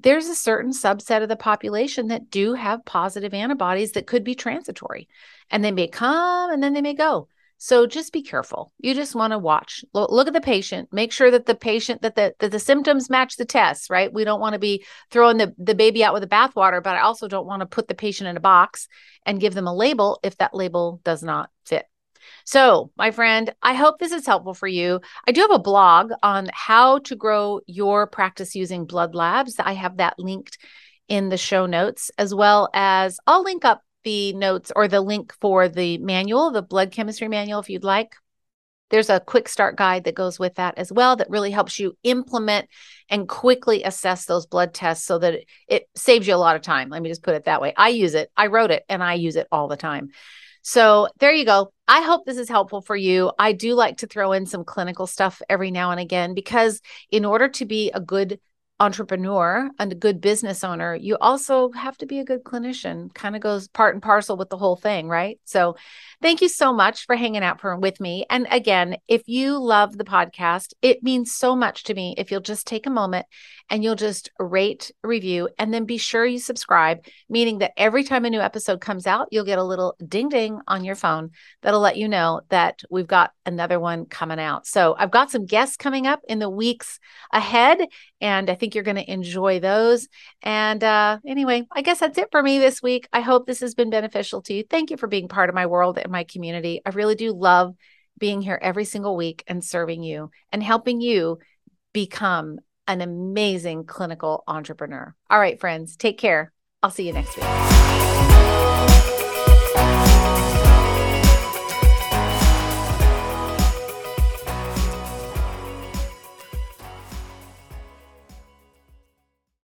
there's 0.00 0.26
a 0.26 0.34
certain 0.34 0.72
subset 0.72 1.22
of 1.22 1.28
the 1.28 1.36
population 1.36 2.08
that 2.08 2.30
do 2.30 2.54
have 2.54 2.84
positive 2.84 3.32
antibodies 3.32 3.92
that 3.92 4.06
could 4.06 4.24
be 4.24 4.34
transitory. 4.34 5.08
And 5.50 5.64
they 5.64 5.72
may 5.72 5.88
come 5.88 6.50
and 6.50 6.62
then 6.62 6.72
they 6.72 6.82
may 6.82 6.94
go. 6.94 7.28
So 7.58 7.86
just 7.86 8.12
be 8.12 8.22
careful. 8.22 8.72
You 8.78 8.94
just 8.94 9.14
want 9.14 9.32
to 9.32 9.38
watch. 9.38 9.84
Look 9.94 10.26
at 10.26 10.34
the 10.34 10.40
patient. 10.40 10.92
Make 10.92 11.10
sure 11.10 11.30
that 11.30 11.46
the 11.46 11.54
patient 11.54 12.02
that 12.02 12.14
the 12.14 12.34
that 12.38 12.50
the 12.50 12.58
symptoms 12.58 13.08
match 13.08 13.36
the 13.36 13.46
tests, 13.46 13.88
right? 13.88 14.12
We 14.12 14.24
don't 14.24 14.40
want 14.40 14.52
to 14.52 14.58
be 14.58 14.84
throwing 15.10 15.38
the, 15.38 15.54
the 15.56 15.74
baby 15.74 16.04
out 16.04 16.12
with 16.12 16.22
the 16.22 16.28
bathwater, 16.28 16.82
but 16.82 16.96
I 16.96 17.00
also 17.00 17.28
don't 17.28 17.46
want 17.46 17.60
to 17.60 17.66
put 17.66 17.88
the 17.88 17.94
patient 17.94 18.28
in 18.28 18.36
a 18.36 18.40
box 18.40 18.88
and 19.24 19.40
give 19.40 19.54
them 19.54 19.66
a 19.66 19.74
label 19.74 20.20
if 20.22 20.36
that 20.36 20.54
label 20.54 21.00
does 21.02 21.22
not 21.22 21.50
fit. 21.64 21.86
So, 22.44 22.90
my 22.96 23.10
friend, 23.10 23.54
I 23.62 23.74
hope 23.74 23.98
this 23.98 24.12
is 24.12 24.26
helpful 24.26 24.54
for 24.54 24.68
you. 24.68 25.00
I 25.26 25.32
do 25.32 25.40
have 25.40 25.50
a 25.50 25.58
blog 25.58 26.12
on 26.22 26.48
how 26.52 26.98
to 27.00 27.16
grow 27.16 27.60
your 27.66 28.06
practice 28.06 28.54
using 28.54 28.84
blood 28.84 29.14
labs. 29.14 29.56
I 29.58 29.72
have 29.72 29.98
that 29.98 30.18
linked 30.18 30.58
in 31.08 31.28
the 31.28 31.36
show 31.36 31.66
notes, 31.66 32.10
as 32.18 32.34
well 32.34 32.68
as 32.74 33.18
I'll 33.26 33.42
link 33.42 33.64
up 33.64 33.82
the 34.06 34.32
notes 34.34 34.70
or 34.76 34.86
the 34.86 35.00
link 35.00 35.34
for 35.40 35.68
the 35.68 35.98
manual, 35.98 36.52
the 36.52 36.62
blood 36.62 36.92
chemistry 36.92 37.26
manual, 37.26 37.58
if 37.58 37.68
you'd 37.68 37.82
like. 37.82 38.14
There's 38.90 39.10
a 39.10 39.18
quick 39.18 39.48
start 39.48 39.74
guide 39.74 40.04
that 40.04 40.14
goes 40.14 40.38
with 40.38 40.54
that 40.54 40.78
as 40.78 40.92
well 40.92 41.16
that 41.16 41.28
really 41.28 41.50
helps 41.50 41.80
you 41.80 41.98
implement 42.04 42.68
and 43.10 43.28
quickly 43.28 43.82
assess 43.82 44.24
those 44.24 44.46
blood 44.46 44.72
tests 44.72 45.04
so 45.04 45.18
that 45.18 45.34
it, 45.34 45.46
it 45.66 45.88
saves 45.96 46.28
you 46.28 46.36
a 46.36 46.36
lot 46.36 46.54
of 46.54 46.62
time. 46.62 46.88
Let 46.88 47.02
me 47.02 47.08
just 47.08 47.24
put 47.24 47.34
it 47.34 47.46
that 47.46 47.60
way. 47.60 47.74
I 47.76 47.88
use 47.88 48.14
it, 48.14 48.30
I 48.36 48.46
wrote 48.46 48.70
it, 48.70 48.84
and 48.88 49.02
I 49.02 49.14
use 49.14 49.34
it 49.34 49.48
all 49.50 49.66
the 49.66 49.76
time. 49.76 50.10
So 50.62 51.08
there 51.18 51.32
you 51.32 51.44
go. 51.44 51.72
I 51.88 52.02
hope 52.02 52.26
this 52.26 52.38
is 52.38 52.48
helpful 52.48 52.80
for 52.80 52.94
you. 52.94 53.32
I 53.40 53.54
do 53.54 53.74
like 53.74 53.96
to 53.98 54.06
throw 54.06 54.30
in 54.30 54.46
some 54.46 54.64
clinical 54.64 55.08
stuff 55.08 55.42
every 55.48 55.72
now 55.72 55.90
and 55.90 55.98
again 55.98 56.34
because 56.34 56.80
in 57.10 57.24
order 57.24 57.48
to 57.48 57.66
be 57.66 57.90
a 57.90 58.00
good 58.00 58.38
entrepreneur 58.78 59.70
and 59.78 59.92
a 59.92 59.96
good 59.96 60.20
business 60.20 60.62
owner, 60.62 60.94
you 60.94 61.16
also 61.20 61.70
have 61.72 61.96
to 61.98 62.06
be 62.06 62.18
a 62.18 62.24
good 62.24 62.44
clinician. 62.44 63.12
Kind 63.14 63.34
of 63.34 63.42
goes 63.42 63.68
part 63.68 63.94
and 63.94 64.02
parcel 64.02 64.36
with 64.36 64.50
the 64.50 64.58
whole 64.58 64.76
thing, 64.76 65.08
right? 65.08 65.38
So, 65.44 65.76
thank 66.22 66.40
you 66.40 66.48
so 66.48 66.72
much 66.72 67.06
for 67.06 67.16
hanging 67.16 67.42
out 67.42 67.60
for, 67.60 67.76
with 67.76 68.00
me. 68.00 68.24
And 68.28 68.46
again, 68.50 68.96
if 69.08 69.22
you 69.26 69.58
love 69.58 69.96
the 69.96 70.04
podcast, 70.04 70.72
it 70.82 71.02
means 71.02 71.32
so 71.32 71.56
much 71.56 71.84
to 71.84 71.94
me 71.94 72.14
if 72.18 72.30
you'll 72.30 72.40
just 72.40 72.66
take 72.66 72.86
a 72.86 72.90
moment 72.90 73.26
and 73.68 73.82
you'll 73.82 73.96
just 73.96 74.30
rate, 74.38 74.92
review, 75.02 75.48
and 75.58 75.74
then 75.74 75.84
be 75.84 75.98
sure 75.98 76.24
you 76.24 76.38
subscribe, 76.38 77.04
meaning 77.28 77.58
that 77.58 77.72
every 77.76 78.04
time 78.04 78.24
a 78.24 78.30
new 78.30 78.40
episode 78.40 78.80
comes 78.80 79.06
out, 79.06 79.28
you'll 79.30 79.44
get 79.44 79.58
a 79.58 79.64
little 79.64 79.96
ding 80.06 80.28
ding 80.28 80.60
on 80.68 80.84
your 80.84 80.94
phone 80.94 81.30
that'll 81.62 81.80
let 81.80 81.96
you 81.96 82.08
know 82.08 82.40
that 82.48 82.82
we've 82.90 83.06
got 83.06 83.32
another 83.44 83.80
one 83.80 84.06
coming 84.06 84.38
out. 84.38 84.66
So 84.66 84.94
I've 84.96 85.10
got 85.10 85.30
some 85.30 85.46
guests 85.46 85.76
coming 85.76 86.06
up 86.06 86.20
in 86.28 86.38
the 86.38 86.50
weeks 86.50 86.98
ahead, 87.32 87.78
and 88.20 88.48
I 88.48 88.54
think 88.54 88.74
you're 88.74 88.84
going 88.84 88.96
to 88.96 89.12
enjoy 89.12 89.60
those. 89.60 90.08
And 90.42 90.82
uh, 90.82 91.18
anyway, 91.26 91.66
I 91.70 91.82
guess 91.82 92.00
that's 92.00 92.18
it 92.18 92.28
for 92.30 92.42
me 92.42 92.58
this 92.58 92.82
week. 92.82 93.08
I 93.12 93.20
hope 93.20 93.46
this 93.46 93.60
has 93.60 93.74
been 93.74 93.90
beneficial 93.90 94.42
to 94.42 94.54
you. 94.54 94.64
Thank 94.68 94.90
you 94.90 94.96
for 94.96 95.06
being 95.06 95.28
part 95.28 95.48
of 95.48 95.54
my 95.54 95.66
world 95.66 95.98
and 95.98 96.10
my 96.10 96.24
community. 96.24 96.80
I 96.84 96.90
really 96.90 97.14
do 97.14 97.32
love 97.32 97.74
being 98.18 98.40
here 98.40 98.58
every 98.60 98.84
single 98.84 99.16
week 99.16 99.44
and 99.46 99.62
serving 99.62 100.02
you 100.02 100.30
and 100.50 100.62
helping 100.62 101.00
you 101.00 101.38
become 101.92 102.58
an 102.88 103.00
amazing 103.00 103.84
clinical 103.84 104.44
entrepreneur. 104.46 105.14
All 105.28 105.38
right, 105.38 105.60
friends, 105.60 105.96
take 105.96 106.18
care. 106.18 106.52
I'll 106.82 106.90
see 106.90 107.06
you 107.06 107.12
next 107.12 107.36
week. 107.36 107.85